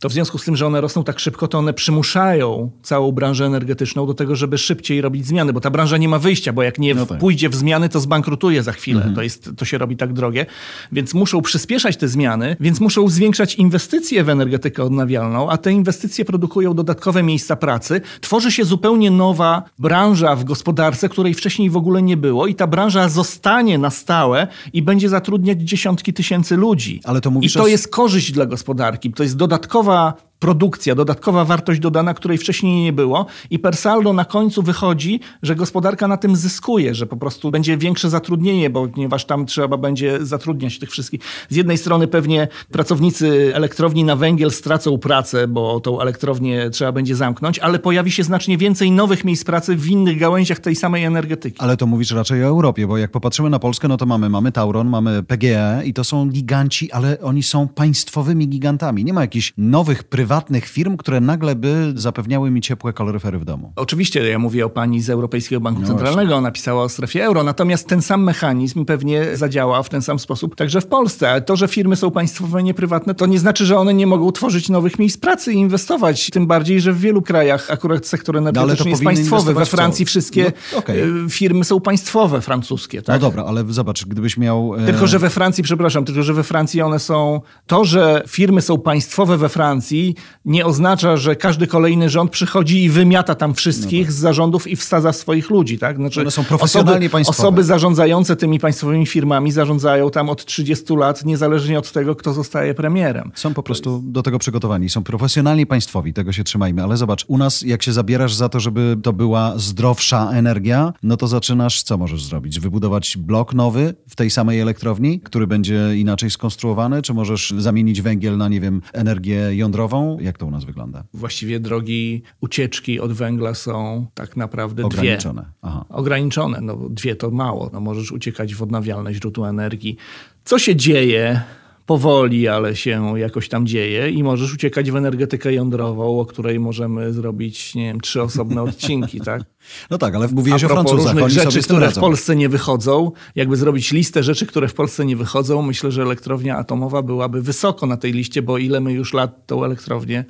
to 0.00 0.08
w 0.08 0.12
związku 0.12 0.38
z 0.38 0.44
tym, 0.44 0.56
że 0.56 0.66
one 0.66 0.80
rosną 0.80 1.04
tak 1.04 1.18
szybko, 1.20 1.48
to 1.48 1.58
one 1.58 1.72
przymuszają 1.74 2.70
całą 2.82 3.12
branżę 3.12 3.46
energetyczną 3.46 4.06
do 4.06 4.14
tego, 4.14 4.36
żeby 4.36 4.58
szybciej 4.58 5.00
robić 5.00 5.26
zmiany, 5.26 5.52
bo 5.52 5.60
ta 5.60 5.70
branża 5.70 5.96
nie 5.96 6.08
ma 6.08 6.18
wyjścia, 6.18 6.52
bo 6.52 6.62
jak 6.62 6.78
nie 6.78 6.94
No 6.94 7.00
tak. 7.00 7.02
Mhm. 7.02 7.20
pójdzie 7.20 7.48
w 7.48 7.54
zmiany, 7.54 7.88
to 7.88 8.00
zbankrutuje 8.00 8.62
za 8.62 8.72
chwilę. 8.72 9.12
To, 9.14 9.22
jest, 9.22 9.50
to 9.56 9.64
się 9.64 9.78
robi 9.78 9.96
tak 9.96 10.12
drogie. 10.12 10.46
Więc 10.92 11.14
muszą 11.14 11.42
przyspieszać 11.42 11.96
te 11.96 12.08
zmiany, 12.08 12.56
więc 12.60 12.80
muszą 12.80 13.08
zwiększać 13.08 13.54
inwestycje 13.54 14.24
w 14.24 14.28
energetykę 14.28 14.82
odnawialną, 14.84 15.50
a 15.50 15.56
te 15.56 15.72
inwestycje 15.72 16.24
produkują 16.24 16.74
dodatkowe 16.74 17.22
miejsca 17.22 17.56
pracy. 17.56 18.00
Tworzy 18.20 18.52
się 18.52 18.64
zupełnie 18.64 19.10
nowa 19.10 19.62
branża 19.78 20.36
w 20.36 20.44
gospodarce, 20.44 21.08
której 21.08 21.34
wcześniej 21.34 21.70
w 21.70 21.76
ogóle 21.76 22.02
nie 22.02 22.16
było 22.16 22.46
i 22.46 22.54
ta 22.54 22.66
branża 22.66 23.08
zostanie 23.08 23.78
na 23.78 23.90
stałe 23.90 24.46
i 24.72 24.82
będzie 24.82 25.08
zatrudniać 25.08 25.60
dziesiątki 25.60 26.12
tysięcy 26.12 26.56
ludzi. 26.56 27.00
Ale 27.04 27.20
to 27.20 27.30
mówisz 27.30 27.54
I 27.54 27.58
to 27.58 27.64
o- 27.64 27.66
jest 27.68 27.88
korzyść 27.88 28.32
dla 28.32 28.46
gospodarki. 28.46 29.12
To 29.12 29.22
jest 29.22 29.36
dodatkowa 29.36 29.87
nowa 29.88 30.16
produkcja, 30.38 30.94
dodatkowa 30.94 31.44
wartość 31.44 31.80
dodana, 31.80 32.14
której 32.14 32.38
wcześniej 32.38 32.82
nie 32.82 32.92
było 32.92 33.26
i 33.50 33.58
per 33.58 33.76
saldo 33.76 34.12
na 34.12 34.24
końcu 34.24 34.62
wychodzi, 34.62 35.20
że 35.42 35.56
gospodarka 35.56 36.08
na 36.08 36.16
tym 36.16 36.36
zyskuje, 36.36 36.94
że 36.94 37.06
po 37.06 37.16
prostu 37.16 37.50
będzie 37.50 37.76
większe 37.76 38.10
zatrudnienie, 38.10 38.70
bo 38.70 38.88
ponieważ 38.88 39.24
tam 39.24 39.46
trzeba 39.46 39.76
będzie 39.76 40.26
zatrudniać 40.26 40.78
tych 40.78 40.90
wszystkich. 40.90 41.20
Z 41.48 41.56
jednej 41.56 41.78
strony 41.78 42.06
pewnie 42.06 42.48
pracownicy 42.72 43.52
elektrowni 43.54 44.04
na 44.04 44.16
węgiel 44.16 44.50
stracą 44.50 44.98
pracę, 44.98 45.48
bo 45.48 45.80
tą 45.80 46.00
elektrownię 46.00 46.70
trzeba 46.70 46.92
będzie 46.92 47.16
zamknąć, 47.16 47.58
ale 47.58 47.78
pojawi 47.78 48.10
się 48.10 48.22
znacznie 48.22 48.58
więcej 48.58 48.90
nowych 48.90 49.24
miejsc 49.24 49.44
pracy 49.44 49.76
w 49.76 49.86
innych 49.86 50.18
gałęziach 50.18 50.60
tej 50.60 50.76
samej 50.76 51.04
energetyki. 51.04 51.60
Ale 51.60 51.76
to 51.76 51.86
mówisz 51.86 52.10
raczej 52.10 52.44
o 52.44 52.46
Europie, 52.46 52.86
bo 52.86 52.98
jak 52.98 53.10
popatrzymy 53.10 53.50
na 53.50 53.58
Polskę, 53.58 53.88
no 53.88 53.96
to 53.96 54.06
mamy, 54.06 54.28
mamy 54.28 54.52
Tauron, 54.52 54.88
mamy 54.88 55.22
PGE 55.22 55.82
i 55.84 55.94
to 55.94 56.04
są 56.04 56.28
giganci, 56.28 56.92
ale 56.92 57.20
oni 57.20 57.42
są 57.42 57.68
państwowymi 57.68 58.48
gigantami. 58.48 59.04
Nie 59.04 59.12
ma 59.12 59.20
jakichś 59.20 59.52
nowych, 59.56 60.04
prywatnych 60.04 60.27
prywatnych 60.28 60.68
firm, 60.68 60.96
które 60.96 61.20
nagle 61.20 61.54
by 61.54 61.92
zapewniały 61.96 62.50
mi 62.50 62.60
ciepłe 62.60 62.92
kaloryfery 62.92 63.38
w 63.38 63.44
domu. 63.44 63.72
Oczywiście, 63.76 64.28
ja 64.28 64.38
mówię 64.38 64.66
o 64.66 64.70
pani 64.70 65.00
z 65.00 65.10
Europejskiego 65.10 65.60
Banku 65.60 65.80
no 65.80 65.88
Centralnego, 65.88 66.36
ona 66.36 66.50
pisała 66.50 66.82
o 66.82 66.88
strefie 66.88 67.24
euro, 67.24 67.42
natomiast 67.42 67.88
ten 67.88 68.02
sam 68.02 68.22
mechanizm 68.22 68.84
pewnie 68.84 69.36
zadziała 69.36 69.82
w 69.82 69.88
ten 69.88 70.02
sam 70.02 70.18
sposób 70.18 70.56
także 70.56 70.80
w 70.80 70.86
Polsce. 70.86 71.30
Ale 71.30 71.42
to, 71.42 71.56
że 71.56 71.68
firmy 71.68 71.96
są 71.96 72.10
państwowe, 72.10 72.62
nie 72.62 72.74
prywatne, 72.74 73.14
to 73.14 73.26
nie 73.26 73.38
znaczy, 73.38 73.66
że 73.66 73.78
one 73.78 73.94
nie 73.94 74.06
mogą 74.06 74.32
tworzyć 74.32 74.68
nowych 74.68 74.98
miejsc 74.98 75.16
pracy 75.16 75.52
i 75.52 75.56
inwestować. 75.56 76.30
Tym 76.30 76.46
bardziej, 76.46 76.80
że 76.80 76.92
w 76.92 77.00
wielu 77.00 77.22
krajach 77.22 77.70
akurat 77.70 78.06
sektor 78.06 78.34
no, 78.34 78.38
energetyczny 78.38 78.84
no, 78.84 78.90
jest 78.90 79.04
państwowy. 79.04 79.54
We 79.54 79.66
Francji 79.66 80.04
wszystkie 80.04 80.52
no, 80.72 80.78
okay. 80.78 80.96
firmy 81.30 81.64
są 81.64 81.80
państwowe 81.80 82.40
francuskie. 82.40 83.02
Tak? 83.02 83.20
No 83.20 83.28
dobra, 83.28 83.44
ale 83.44 83.64
zobacz, 83.68 84.04
gdybyś 84.04 84.36
miał... 84.36 84.74
E, 84.74 84.86
tylko, 84.86 85.06
że 85.06 85.18
we 85.18 85.30
Francji, 85.30 85.64
przepraszam, 85.64 86.04
tylko, 86.04 86.22
że 86.22 86.34
we 86.34 86.42
Francji 86.42 86.82
one 86.82 86.98
są... 86.98 87.40
To, 87.66 87.84
że 87.84 88.22
firmy 88.26 88.62
są 88.62 88.78
państwowe 88.78 89.36
we 89.36 89.48
Francji 89.48 90.14
nie 90.44 90.66
oznacza, 90.66 91.16
że 91.16 91.36
każdy 91.36 91.66
kolejny 91.66 92.08
rząd 92.08 92.30
przychodzi 92.30 92.84
i 92.84 92.90
wymiata 92.90 93.34
tam 93.34 93.54
wszystkich 93.54 94.00
no 94.00 94.06
tak. 94.06 94.12
z 94.12 94.16
zarządów 94.16 94.66
i 94.66 94.76
wsadza 94.76 95.12
swoich 95.12 95.50
ludzi. 95.50 95.78
Tak? 95.78 95.96
Znaczy, 95.96 96.20
one 96.20 96.30
są 96.30 96.44
profesjonalnie 96.44 97.06
osoby, 97.06 97.10
państwowe. 97.10 97.38
Osoby 97.38 97.64
zarządzające 97.64 98.36
tymi 98.36 98.58
państwowymi 98.58 99.06
firmami 99.06 99.52
zarządzają 99.52 100.10
tam 100.10 100.28
od 100.28 100.44
30 100.44 100.96
lat, 100.96 101.24
niezależnie 101.24 101.78
od 101.78 101.92
tego, 101.92 102.16
kto 102.16 102.32
zostaje 102.32 102.74
premierem. 102.74 103.30
Są 103.34 103.54
po 103.54 103.62
prostu 103.62 104.02
do 104.04 104.22
tego 104.22 104.38
przygotowani. 104.38 104.88
Są 104.88 105.04
profesjonalni 105.04 105.66
państwowi, 105.66 106.12
tego 106.12 106.32
się 106.32 106.44
trzymajmy. 106.44 106.82
Ale 106.82 106.96
zobacz, 106.96 107.24
u 107.28 107.38
nas 107.38 107.62
jak 107.62 107.82
się 107.82 107.92
zabierasz 107.92 108.34
za 108.34 108.48
to, 108.48 108.60
żeby 108.60 108.96
to 109.02 109.12
była 109.12 109.52
zdrowsza 109.56 110.30
energia, 110.30 110.92
no 111.02 111.16
to 111.16 111.28
zaczynasz, 111.28 111.82
co 111.82 111.98
możesz 111.98 112.24
zrobić? 112.24 112.60
Wybudować 112.60 113.16
blok 113.16 113.54
nowy 113.54 113.94
w 114.08 114.16
tej 114.16 114.30
samej 114.30 114.60
elektrowni, 114.60 115.20
który 115.20 115.46
będzie 115.46 115.96
inaczej 115.96 116.30
skonstruowany? 116.30 117.02
Czy 117.02 117.14
możesz 117.14 117.54
zamienić 117.58 118.02
węgiel 118.02 118.36
na, 118.36 118.48
nie 118.48 118.60
wiem, 118.60 118.82
energię 118.92 119.56
jądrową? 119.56 120.07
Jak 120.20 120.38
to 120.38 120.46
u 120.46 120.50
nas 120.50 120.64
wygląda? 120.64 121.04
Właściwie 121.14 121.60
drogi 121.60 122.22
ucieczki 122.40 123.00
od 123.00 123.12
węgla 123.12 123.54
są 123.54 124.06
tak 124.14 124.36
naprawdę 124.36 124.84
ograniczone. 124.84 125.42
dwie. 125.42 125.52
Aha. 125.62 125.84
Ograniczone. 125.88 126.60
No, 126.60 126.76
dwie 126.90 127.16
to 127.16 127.30
mało. 127.30 127.70
No, 127.72 127.80
możesz 127.80 128.12
uciekać 128.12 128.54
w 128.54 128.62
odnawialne 128.62 129.14
źródła 129.14 129.48
energii. 129.48 129.96
Co 130.44 130.58
się 130.58 130.76
dzieje? 130.76 131.40
Powoli, 131.88 132.48
ale 132.48 132.76
się 132.76 133.18
jakoś 133.18 133.48
tam 133.48 133.66
dzieje 133.66 134.10
i 134.10 134.22
możesz 134.22 134.54
uciekać 134.54 134.90
w 134.90 134.96
energetykę 134.96 135.52
jądrową, 135.52 136.20
o 136.20 136.26
której 136.26 136.60
możemy 136.60 137.12
zrobić, 137.12 137.74
nie 137.74 137.84
wiem, 137.84 138.00
trzy 138.00 138.22
osobne 138.22 138.62
odcinki, 138.62 139.20
tak? 139.30 139.42
No 139.90 139.98
tak, 139.98 140.14
ale 140.14 140.28
mówiłeś 140.28 140.64
o 140.64 140.68
Francuzach. 140.68 141.14
różnych 141.14 141.30
rzeczy, 141.30 141.62
które 141.62 141.90
w 141.90 141.98
Polsce 141.98 142.36
nie 142.36 142.48
wychodzą, 142.48 143.12
jakby 143.34 143.56
zrobić 143.56 143.92
listę 143.92 144.22
rzeczy, 144.22 144.46
które 144.46 144.68
w 144.68 144.74
Polsce 144.74 145.04
nie 145.04 145.16
wychodzą, 145.16 145.62
myślę, 145.62 145.90
że 145.90 146.02
elektrownia 146.02 146.56
atomowa 146.56 147.02
byłaby 147.02 147.42
wysoko 147.42 147.86
na 147.86 147.96
tej 147.96 148.12
liście, 148.12 148.42
bo 148.42 148.58
ile 148.58 148.80
my 148.80 148.92
już 148.92 149.12
lat 149.12 149.46
tą 149.46 149.64
elektrownię 149.64 150.24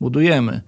budujemy 0.00 0.60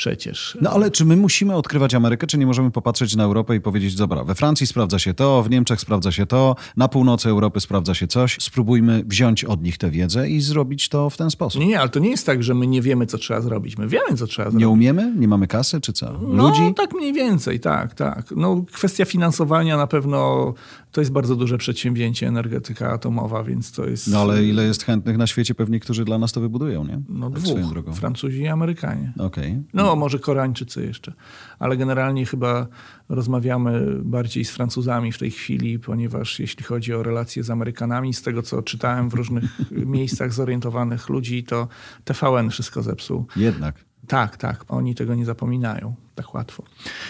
przecież. 0.00 0.58
No 0.60 0.70
ale 0.70 0.90
czy 0.90 1.04
my 1.04 1.16
musimy 1.16 1.54
odkrywać 1.54 1.94
Amerykę, 1.94 2.26
czy 2.26 2.38
nie 2.38 2.46
możemy 2.46 2.70
popatrzeć 2.70 3.16
na 3.16 3.24
Europę 3.24 3.56
i 3.56 3.60
powiedzieć, 3.60 3.94
dobra, 3.94 4.24
we 4.24 4.34
Francji 4.34 4.66
sprawdza 4.66 4.98
się 4.98 5.14
to, 5.14 5.42
w 5.42 5.50
Niemczech 5.50 5.80
sprawdza 5.80 6.12
się 6.12 6.26
to, 6.26 6.56
na 6.76 6.88
północy 6.88 7.28
Europy 7.28 7.60
sprawdza 7.60 7.94
się 7.94 8.06
coś, 8.06 8.36
spróbujmy 8.40 9.04
wziąć 9.06 9.44
od 9.44 9.62
nich 9.62 9.78
tę 9.78 9.90
wiedzę 9.90 10.28
i 10.28 10.40
zrobić 10.40 10.88
to 10.88 11.10
w 11.10 11.16
ten 11.16 11.30
sposób. 11.30 11.60
Nie, 11.60 11.66
nie, 11.66 11.80
ale 11.80 11.88
to 11.88 12.00
nie 12.00 12.10
jest 12.10 12.26
tak, 12.26 12.42
że 12.42 12.54
my 12.54 12.66
nie 12.66 12.82
wiemy, 12.82 13.06
co 13.06 13.18
trzeba 13.18 13.40
zrobić. 13.40 13.78
My 13.78 13.88
wiemy, 13.88 14.16
co 14.16 14.26
trzeba 14.26 14.50
zrobić. 14.50 14.60
Nie 14.60 14.68
umiemy? 14.68 15.14
Nie 15.16 15.28
mamy 15.28 15.46
kasy, 15.46 15.80
czy 15.80 15.92
co? 15.92 16.18
No, 16.22 16.48
Ludzi? 16.48 16.62
No, 16.62 16.74
tak 16.74 16.92
mniej 16.94 17.12
więcej, 17.12 17.60
tak, 17.60 17.94
tak. 17.94 18.32
No, 18.36 18.64
kwestia 18.72 19.04
finansowania 19.04 19.76
na 19.76 19.86
pewno 19.86 20.54
to 20.92 21.00
jest 21.00 21.12
bardzo 21.12 21.36
duże 21.36 21.58
przedsięwzięcie, 21.58 22.28
energetyka 22.28 22.92
atomowa, 22.92 23.44
więc 23.44 23.72
to 23.72 23.86
jest... 23.86 24.08
No 24.08 24.20
ale 24.20 24.44
ile 24.44 24.64
jest 24.64 24.84
chętnych 24.84 25.18
na 25.18 25.26
świecie 25.26 25.54
pewnie, 25.54 25.80
którzy 25.80 26.04
dla 26.04 26.18
nas 26.18 26.32
to 26.32 26.40
wybudują, 26.40 26.84
nie? 26.84 27.00
No 27.08 27.30
tak 27.30 27.40
dwóch, 27.40 27.94
Francuzi 27.94 28.40
i 28.40 28.48
Amerykanie. 28.48 29.12
Okej. 29.18 29.50
Okay. 29.50 29.62
No 29.74 29.89
może 29.96 30.18
Koreańczycy 30.18 30.86
jeszcze, 30.86 31.12
ale 31.58 31.76
generalnie 31.76 32.26
chyba 32.26 32.66
rozmawiamy 33.08 33.86
bardziej 34.02 34.44
z 34.44 34.50
Francuzami 34.50 35.12
w 35.12 35.18
tej 35.18 35.30
chwili, 35.30 35.78
ponieważ 35.78 36.40
jeśli 36.40 36.64
chodzi 36.64 36.94
o 36.94 37.02
relacje 37.02 37.44
z 37.44 37.50
Amerykanami, 37.50 38.14
z 38.14 38.22
tego 38.22 38.42
co 38.42 38.62
czytałem 38.62 39.10
w 39.10 39.14
różnych 39.14 39.44
miejscach 39.96 40.32
zorientowanych 40.32 41.08
ludzi, 41.08 41.44
to 41.44 41.68
TVN 42.04 42.50
wszystko 42.50 42.82
zepsuł. 42.82 43.26
Jednak. 43.36 43.89
Tak, 44.06 44.36
tak. 44.36 44.64
Oni 44.68 44.94
tego 44.94 45.14
nie 45.14 45.24
zapominają 45.24 45.94
tak 46.14 46.34
łatwo. 46.34 46.62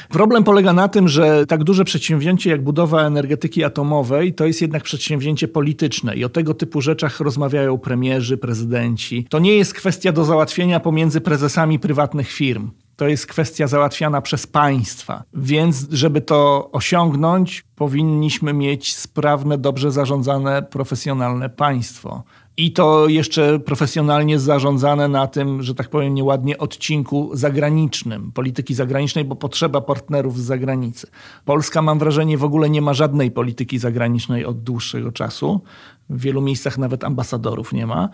Problem 0.09 0.44
polega 0.44 0.73
na 0.73 0.88
tym, 0.88 1.09
że 1.09 1.47
tak 1.47 1.64
duże 1.64 1.85
przedsięwzięcie 1.85 2.50
jak 2.50 2.62
budowa 2.62 3.02
energetyki 3.02 3.64
atomowej 3.64 4.35
to 4.35 4.47
jest 4.47 4.62
jednak 4.62 4.82
przedsięwzięcie 4.82 5.49
polityczne 5.49 6.16
i 6.16 6.25
o 6.25 6.28
tego 6.28 6.54
typu 6.54 6.80
rzeczach 6.80 7.20
rozmawiają 7.20 7.78
premierzy, 7.78 8.37
prezydenci. 8.37 9.26
To 9.30 9.38
nie 9.38 9.56
jest 9.56 9.75
kwestia 9.75 10.12
do 10.12 10.25
załatwienia 10.25 10.80
pomiędzy 10.80 11.20
prezesami 11.20 11.78
prywatnych 11.78 12.30
firm. 12.30 12.70
To 13.00 13.09
jest 13.09 13.26
kwestia 13.26 13.66
załatwiana 13.66 14.21
przez 14.21 14.47
państwa. 14.47 15.23
Więc, 15.35 15.87
żeby 15.90 16.21
to 16.21 16.69
osiągnąć, 16.73 17.64
powinniśmy 17.75 18.52
mieć 18.52 18.97
sprawne, 18.97 19.59
dobrze 19.59 19.92
zarządzane, 19.92 20.62
profesjonalne 20.62 21.50
państwo. 21.50 22.23
I 22.56 22.73
to 22.73 23.08
jeszcze 23.08 23.58
profesjonalnie 23.58 24.39
zarządzane 24.39 25.08
na 25.08 25.26
tym, 25.26 25.63
że 25.63 25.75
tak 25.75 25.89
powiem 25.89 26.15
nieładnie, 26.15 26.58
odcinku 26.58 27.30
zagranicznym, 27.32 28.32
polityki 28.32 28.75
zagranicznej, 28.75 29.25
bo 29.25 29.36
potrzeba 29.36 29.80
partnerów 29.80 30.39
z 30.39 30.45
zagranicy. 30.45 31.06
Polska, 31.45 31.82
mam 31.82 31.99
wrażenie, 31.99 32.39
w 32.39 32.45
ogóle 32.45 32.71
nie 32.71 32.82
ma 32.82 32.95
żadnej 32.95 33.30
polityki 33.30 33.78
zagranicznej 33.78 34.45
od 34.45 34.63
dłuższego 34.63 35.13
czasu. 35.13 35.60
W 36.10 36.21
wielu 36.21 36.41
miejscach 36.41 36.78
nawet 36.78 37.04
ambasadorów 37.04 37.73
nie 37.73 37.86
ma 37.86 38.08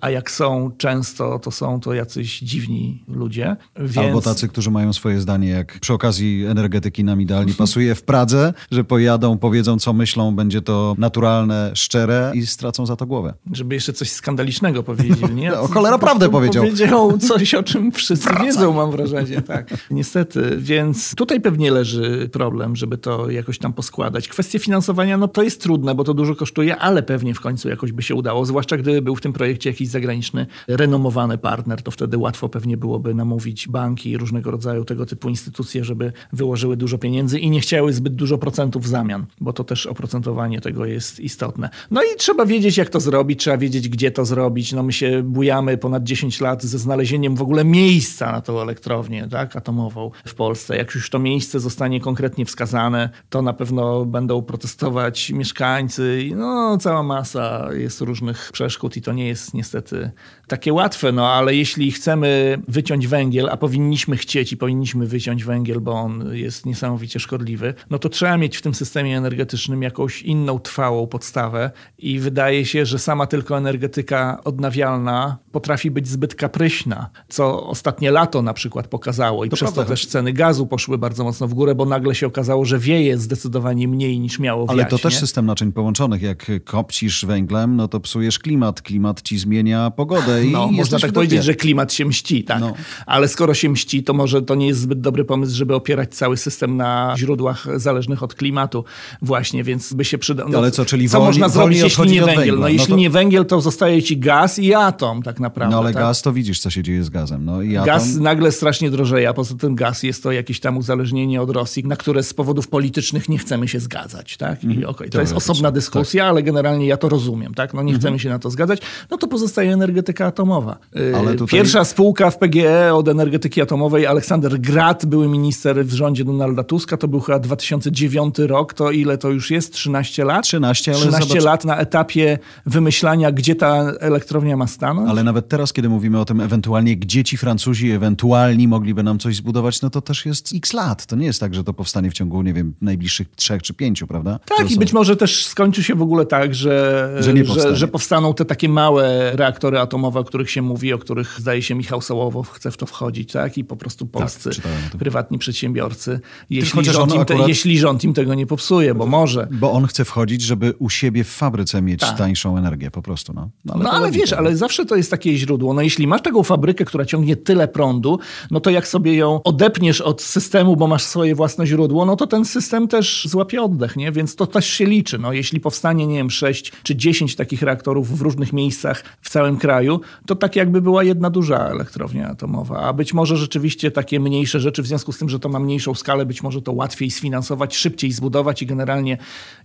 a 0.00 0.10
jak 0.10 0.30
są 0.30 0.70
często, 0.78 1.38
to 1.38 1.50
są 1.50 1.80
to 1.80 1.94
jacyś 1.94 2.38
dziwni 2.40 3.04
ludzie. 3.08 3.56
Więc... 3.76 3.98
Albo 3.98 4.20
tacy, 4.20 4.48
którzy 4.48 4.70
mają 4.70 4.92
swoje 4.92 5.20
zdanie, 5.20 5.48
jak 5.48 5.78
przy 5.80 5.92
okazji 5.94 6.46
energetyki 6.46 7.04
nam 7.04 7.20
idealnie 7.20 7.54
pasuje 7.54 7.94
w 7.94 8.02
Pradze, 8.02 8.52
że 8.70 8.84
pojadą, 8.84 9.38
powiedzą 9.38 9.78
co 9.78 9.92
myślą, 9.92 10.36
będzie 10.36 10.62
to 10.62 10.94
naturalne, 10.98 11.70
szczere 11.74 12.32
i 12.34 12.46
stracą 12.46 12.86
za 12.86 12.96
to 12.96 13.06
głowę. 13.06 13.34
Żeby 13.52 13.74
jeszcze 13.74 13.92
coś 13.92 14.10
skandalicznego 14.10 14.82
powiedzieli, 14.82 15.34
nie? 15.34 15.48
No, 15.58 15.66
cholera 15.66 15.98
prawdę 15.98 16.28
powiedział. 16.28 16.64
Powiedział 16.64 17.18
coś, 17.18 17.54
o 17.54 17.62
czym 17.62 17.92
wszyscy 17.92 18.28
wiedzą, 18.42 18.72
mam 18.72 18.90
wrażenie, 18.90 19.42
tak. 19.42 19.70
Niestety, 19.90 20.56
więc 20.58 21.14
tutaj 21.14 21.40
pewnie 21.40 21.70
leży 21.70 22.28
problem, 22.32 22.76
żeby 22.76 22.98
to 22.98 23.30
jakoś 23.30 23.58
tam 23.58 23.72
poskładać. 23.72 24.28
Kwestia 24.28 24.58
finansowania, 24.58 25.18
no 25.18 25.28
to 25.28 25.42
jest 25.42 25.62
trudne, 25.62 25.94
bo 25.94 26.04
to 26.04 26.14
dużo 26.14 26.34
kosztuje, 26.34 26.76
ale 26.76 27.02
pewnie 27.02 27.34
w 27.34 27.40
końcu 27.40 27.68
jakoś 27.68 27.92
by 27.92 28.02
się 28.02 28.14
udało, 28.14 28.44
zwłaszcza 28.44 28.76
gdyby 28.76 29.02
był 29.02 29.16
w 29.16 29.20
tym 29.20 29.32
projekcie 29.32 29.70
jakiś 29.70 29.87
jakiś 29.88 29.92
zagraniczny, 29.92 30.46
renomowany 30.68 31.38
partner, 31.38 31.82
to 31.82 31.90
wtedy 31.90 32.18
łatwo 32.18 32.48
pewnie 32.48 32.76
byłoby 32.76 33.14
namówić 33.14 33.68
banki 33.68 34.10
i 34.10 34.18
różnego 34.18 34.50
rodzaju 34.50 34.84
tego 34.84 35.06
typu 35.06 35.28
instytucje, 35.28 35.84
żeby 35.84 36.12
wyłożyły 36.32 36.76
dużo 36.76 36.98
pieniędzy 36.98 37.38
i 37.38 37.50
nie 37.50 37.60
chciały 37.60 37.92
zbyt 37.92 38.14
dużo 38.14 38.38
procentów 38.38 38.82
w 38.84 38.86
zamian, 38.86 39.26
bo 39.40 39.52
to 39.52 39.64
też 39.64 39.86
oprocentowanie 39.86 40.60
tego 40.60 40.84
jest 40.84 41.20
istotne. 41.20 41.70
No 41.90 42.02
i 42.02 42.16
trzeba 42.18 42.46
wiedzieć, 42.46 42.76
jak 42.76 42.88
to 42.88 43.00
zrobić, 43.00 43.40
trzeba 43.40 43.56
wiedzieć, 43.56 43.88
gdzie 43.88 44.10
to 44.10 44.24
zrobić. 44.24 44.72
No 44.72 44.82
my 44.82 44.92
się 44.92 45.22
bujamy 45.22 45.78
ponad 45.78 46.04
10 46.04 46.40
lat 46.40 46.62
ze 46.62 46.78
znalezieniem 46.78 47.36
w 47.36 47.42
ogóle 47.42 47.64
miejsca 47.64 48.32
na 48.32 48.40
tą 48.40 48.60
elektrownię 48.60 49.28
tak, 49.30 49.56
atomową 49.56 50.10
w 50.26 50.34
Polsce. 50.34 50.76
Jak 50.76 50.94
już 50.94 51.10
to 51.10 51.18
miejsce 51.18 51.60
zostanie 51.60 52.00
konkretnie 52.00 52.44
wskazane, 52.44 53.10
to 53.30 53.42
na 53.42 53.52
pewno 53.52 54.04
będą 54.04 54.42
protestować 54.42 55.30
mieszkańcy. 55.30 56.30
No, 56.36 56.78
cała 56.80 57.02
masa 57.02 57.68
jest 57.72 58.00
różnych 58.00 58.50
przeszkód 58.52 58.96
i 58.96 59.02
to 59.02 59.12
nie 59.12 59.26
jest 59.26 59.54
niestety 59.54 59.77
niestety 59.78 60.10
takie 60.48 60.72
łatwe, 60.72 61.12
no 61.12 61.28
ale 61.28 61.54
jeśli 61.54 61.92
chcemy 61.92 62.58
wyciąć 62.68 63.06
węgiel, 63.06 63.48
a 63.50 63.56
powinniśmy 63.56 64.16
chcieć 64.16 64.52
i 64.52 64.56
powinniśmy 64.56 65.06
wyciąć 65.06 65.44
węgiel, 65.44 65.80
bo 65.80 65.92
on 65.92 66.36
jest 66.36 66.66
niesamowicie 66.66 67.20
szkodliwy, 67.20 67.74
no 67.90 67.98
to 67.98 68.08
trzeba 68.08 68.36
mieć 68.36 68.56
w 68.56 68.62
tym 68.62 68.74
systemie 68.74 69.18
energetycznym 69.18 69.82
jakąś 69.82 70.22
inną 70.22 70.58
trwałą 70.58 71.06
podstawę 71.06 71.70
i 71.98 72.18
wydaje 72.18 72.66
się, 72.66 72.86
że 72.86 72.98
sama 72.98 73.26
tylko 73.26 73.58
energetyka 73.58 74.40
odnawialna 74.44 75.38
potrafi 75.52 75.90
być 75.90 76.08
zbyt 76.08 76.34
kapryśna, 76.34 77.10
co 77.28 77.66
ostatnie 77.66 78.10
lato 78.10 78.42
na 78.42 78.54
przykład 78.54 78.88
pokazało 78.88 79.44
i 79.44 79.48
to 79.48 79.56
przez 79.56 79.72
prawda. 79.72 79.82
to 79.82 79.88
też 79.88 80.06
ceny 80.06 80.32
gazu 80.32 80.66
poszły 80.66 80.98
bardzo 80.98 81.24
mocno 81.24 81.48
w 81.48 81.54
górę, 81.54 81.74
bo 81.74 81.84
nagle 81.84 82.14
się 82.14 82.26
okazało, 82.26 82.64
że 82.64 82.78
wieje 82.78 83.18
zdecydowanie 83.18 83.88
mniej 83.88 84.20
niż 84.20 84.38
miało 84.38 84.66
wiać. 84.66 84.70
Ale 84.70 84.84
to 84.84 84.98
też 84.98 85.16
system 85.16 85.46
naczyń 85.46 85.72
połączonych. 85.72 86.22
Jak 86.22 86.50
kopcisz 86.64 87.24
węglem, 87.24 87.76
no 87.76 87.88
to 87.88 88.00
psujesz 88.00 88.38
klimat. 88.38 88.82
Klimat 88.82 89.22
ci 89.22 89.38
zmienia 89.38 89.90
pogodę 89.90 90.37
i 90.44 90.50
no, 90.50 90.68
można 90.72 90.98
tak 90.98 91.12
powiedzieć, 91.12 91.44
że 91.44 91.54
klimat 91.54 91.92
się 91.92 92.04
mści, 92.04 92.44
tak. 92.44 92.60
No. 92.60 92.74
Ale 93.06 93.28
skoro 93.28 93.54
się 93.54 93.68
mści, 93.68 94.02
to 94.02 94.14
może 94.14 94.42
to 94.42 94.54
nie 94.54 94.66
jest 94.66 94.80
zbyt 94.80 95.00
dobry 95.00 95.24
pomysł, 95.24 95.56
żeby 95.56 95.74
opierać 95.74 96.14
cały 96.14 96.36
system 96.36 96.76
na 96.76 97.14
źródłach 97.18 97.66
zależnych 97.80 98.22
od 98.22 98.34
klimatu 98.34 98.84
właśnie, 99.22 99.64
więc 99.64 99.92
by 99.92 100.04
się 100.04 100.18
przydał. 100.18 100.48
No, 100.48 100.58
Ale 100.58 100.70
co, 100.70 100.84
czyli 100.84 101.08
co 101.08 101.18
woli, 101.18 101.26
można 101.26 101.48
zrobić, 101.48 101.78
jeśli 101.78 102.10
nie 102.10 102.20
węgiel? 102.20 102.36
Węgla. 102.36 102.60
No, 102.60 102.68
jeśli 102.68 102.88
to... 102.88 102.96
nie 102.96 103.10
węgiel, 103.10 103.46
to 103.46 103.60
zostaje 103.60 104.02
ci 104.02 104.18
gaz 104.18 104.58
i 104.58 104.74
atom 104.74 105.22
tak 105.22 105.40
naprawdę. 105.40 105.76
No 105.76 105.82
ale 105.82 105.92
tak? 105.92 106.02
gaz, 106.02 106.22
to 106.22 106.32
widzisz, 106.32 106.60
co 106.60 106.70
się 106.70 106.82
dzieje 106.82 107.04
z 107.04 107.10
gazem. 107.10 107.44
No, 107.44 107.62
i 107.62 107.72
Gaz 107.72 108.10
atom... 108.10 108.22
nagle 108.22 108.52
strasznie 108.52 108.90
drożeje, 108.90 109.28
a 109.28 109.34
poza 109.34 109.54
tym 109.54 109.74
gaz 109.74 110.02
jest 110.02 110.22
to 110.22 110.32
jakieś 110.32 110.60
tam 110.60 110.76
uzależnienie 110.76 111.42
od 111.42 111.50
Rosji, 111.50 111.84
na 111.84 111.96
które 111.96 112.22
z 112.22 112.34
powodów 112.34 112.68
politycznych 112.68 113.28
nie 113.28 113.38
chcemy 113.38 113.68
się 113.68 113.80
zgadzać. 113.80 114.36
Tak? 114.36 114.64
I 114.64 114.84
okay, 114.84 115.08
to 115.08 115.20
jest 115.20 115.32
osobna 115.32 115.70
dyskusja, 115.70 116.22
tak. 116.22 116.30
ale 116.30 116.42
generalnie 116.42 116.86
ja 116.86 116.96
to 116.96 117.08
rozumiem. 117.08 117.54
Tak? 117.54 117.74
No 117.74 117.82
nie 117.82 117.92
chcemy 117.92 118.08
mhm. 118.08 118.18
się 118.18 118.28
na 118.28 118.38
to 118.38 118.50
zgadzać. 118.50 118.80
No 119.10 119.18
to 119.18 119.28
pozostaje 119.28 119.72
energetyka 119.72 120.27
atomowa. 120.28 120.78
Ale 121.16 121.34
tutaj... 121.34 121.58
Pierwsza 121.58 121.84
spółka 121.84 122.30
w 122.30 122.38
PGE 122.38 122.94
od 122.94 123.08
energetyki 123.08 123.62
atomowej, 123.62 124.06
Aleksander 124.06 124.60
Grat, 124.60 125.06
były 125.06 125.28
minister 125.28 125.86
w 125.86 125.92
rządzie 125.92 126.24
Donalda 126.24 126.64
Tuska, 126.64 126.96
to 126.96 127.08
był 127.08 127.20
chyba 127.20 127.38
2009 127.38 128.38
rok, 128.38 128.74
to 128.74 128.90
ile 128.90 129.18
to 129.18 129.30
już 129.30 129.50
jest? 129.50 129.72
13 129.72 130.24
lat? 130.24 130.44
13, 130.44 130.90
ale 130.90 131.00
13 131.00 131.28
zobacz... 131.28 131.44
lat 131.44 131.64
na 131.64 131.76
etapie 131.76 132.38
wymyślania, 132.66 133.32
gdzie 133.32 133.54
ta 133.54 133.92
elektrownia 134.00 134.56
ma 134.56 134.66
stanąć. 134.66 135.10
Ale 135.10 135.24
nawet 135.24 135.48
teraz, 135.48 135.72
kiedy 135.72 135.88
mówimy 135.88 136.20
o 136.20 136.24
tym 136.24 136.40
ewentualnie, 136.40 136.96
gdzie 136.96 137.24
ci 137.24 137.36
Francuzi 137.36 137.90
ewentualni 137.90 138.68
mogliby 138.68 139.02
nam 139.02 139.18
coś 139.18 139.36
zbudować, 139.36 139.82
no 139.82 139.90
to 139.90 140.00
też 140.00 140.26
jest 140.26 140.54
x 140.54 140.72
lat. 140.72 141.06
To 141.06 141.16
nie 141.16 141.26
jest 141.26 141.40
tak, 141.40 141.54
że 141.54 141.64
to 141.64 141.74
powstanie 141.74 142.10
w 142.10 142.14
ciągu, 142.14 142.42
nie 142.42 142.52
wiem, 142.52 142.74
najbliższych 142.80 143.28
trzech 143.36 143.62
czy 143.62 143.74
pięciu, 143.74 144.06
prawda? 144.06 144.38
Tak, 144.38 144.58
to 144.58 144.64
i 144.64 144.74
są... 144.74 144.80
być 144.80 144.92
może 144.92 145.16
też 145.16 145.46
skończy 145.46 145.82
się 145.82 145.94
w 145.94 146.02
ogóle 146.02 146.26
tak, 146.26 146.54
że, 146.54 147.16
że, 147.18 147.44
że, 147.44 147.76
że, 147.76 147.88
powstaną 147.88 148.34
te 148.34 148.44
takie 148.44 148.68
małe 148.68 149.32
reaktory 149.36 149.78
atomowe, 149.78 150.17
o 150.18 150.24
których 150.24 150.50
się 150.50 150.62
mówi, 150.62 150.92
o 150.92 150.98
których 150.98 151.36
zdaje 151.38 151.62
się 151.62 151.74
Michał 151.74 152.00
Sołowow 152.00 152.50
chce 152.50 152.70
w 152.70 152.76
to 152.76 152.86
wchodzić, 152.86 153.32
tak? 153.32 153.58
I 153.58 153.64
po 153.64 153.76
prostu 153.76 154.04
tak, 154.04 154.12
polscy 154.12 154.50
tak, 154.50 154.98
prywatni 154.98 155.38
przedsiębiorcy, 155.38 156.20
jeśli 156.50 156.84
rząd, 156.84 157.14
im 157.14 157.24
te, 157.24 157.34
akurat... 157.34 157.48
jeśli 157.48 157.78
rząd 157.78 158.04
im 158.04 158.14
tego 158.14 158.34
nie 158.34 158.46
popsuje, 158.46 158.94
bo 158.94 159.06
może. 159.06 159.48
Bo 159.50 159.72
on 159.72 159.86
chce 159.86 160.04
wchodzić, 160.04 160.42
żeby 160.42 160.74
u 160.78 160.90
siebie 160.90 161.24
w 161.24 161.28
fabryce 161.28 161.82
mieć 161.82 162.00
tak. 162.00 162.18
tańszą 162.18 162.58
energię 162.58 162.90
po 162.90 163.02
prostu. 163.02 163.32
No, 163.32 163.50
no 163.64 163.74
ale, 163.74 163.84
no, 163.84 163.90
ale 163.90 164.10
wiesz, 164.10 164.32
ale 164.32 164.56
zawsze 164.56 164.86
to 164.86 164.96
jest 164.96 165.10
takie 165.10 165.36
źródło. 165.36 165.74
No 165.74 165.82
jeśli 165.82 166.06
masz 166.06 166.22
taką 166.22 166.42
fabrykę, 166.42 166.84
która 166.84 167.04
ciągnie 167.04 167.36
tyle 167.36 167.68
prądu, 167.68 168.18
no 168.50 168.60
to 168.60 168.70
jak 168.70 168.88
sobie 168.88 169.14
ją 169.14 169.42
odepniesz 169.42 170.00
od 170.00 170.22
systemu, 170.22 170.76
bo 170.76 170.86
masz 170.86 171.02
swoje 171.02 171.34
własne 171.34 171.66
źródło, 171.66 172.04
no 172.04 172.16
to 172.16 172.26
ten 172.26 172.44
system 172.44 172.88
też 172.88 173.28
złapie 173.28 173.62
oddech, 173.62 173.96
nie? 173.96 174.12
Więc 174.12 174.36
to 174.36 174.46
też 174.46 174.66
się 174.66 174.84
liczy. 174.84 175.18
No 175.18 175.32
jeśli 175.32 175.60
powstanie, 175.60 176.06
nie 176.06 176.16
wiem, 176.16 176.30
6 176.30 176.72
czy 176.82 176.96
10 176.96 177.36
takich 177.36 177.62
reaktorów 177.62 178.18
w 178.18 178.20
różnych 178.20 178.52
miejscach 178.52 179.04
w 179.20 179.30
całym 179.30 179.56
kraju, 179.56 180.00
to 180.26 180.36
tak 180.36 180.56
jakby 180.56 180.82
była 180.82 181.04
jedna 181.04 181.30
duża 181.30 181.58
elektrownia 181.58 182.28
atomowa. 182.28 182.80
A 182.80 182.92
być 182.92 183.14
może 183.14 183.36
rzeczywiście 183.36 183.90
takie 183.90 184.20
mniejsze 184.20 184.60
rzeczy, 184.60 184.82
w 184.82 184.86
związku 184.86 185.12
z 185.12 185.18
tym, 185.18 185.28
że 185.28 185.38
to 185.38 185.48
ma 185.48 185.58
mniejszą 185.58 185.94
skalę, 185.94 186.26
być 186.26 186.42
może 186.42 186.62
to 186.62 186.72
łatwiej 186.72 187.10
sfinansować, 187.10 187.76
szybciej 187.76 188.12
zbudować 188.12 188.62
i 188.62 188.66
generalnie 188.66 189.18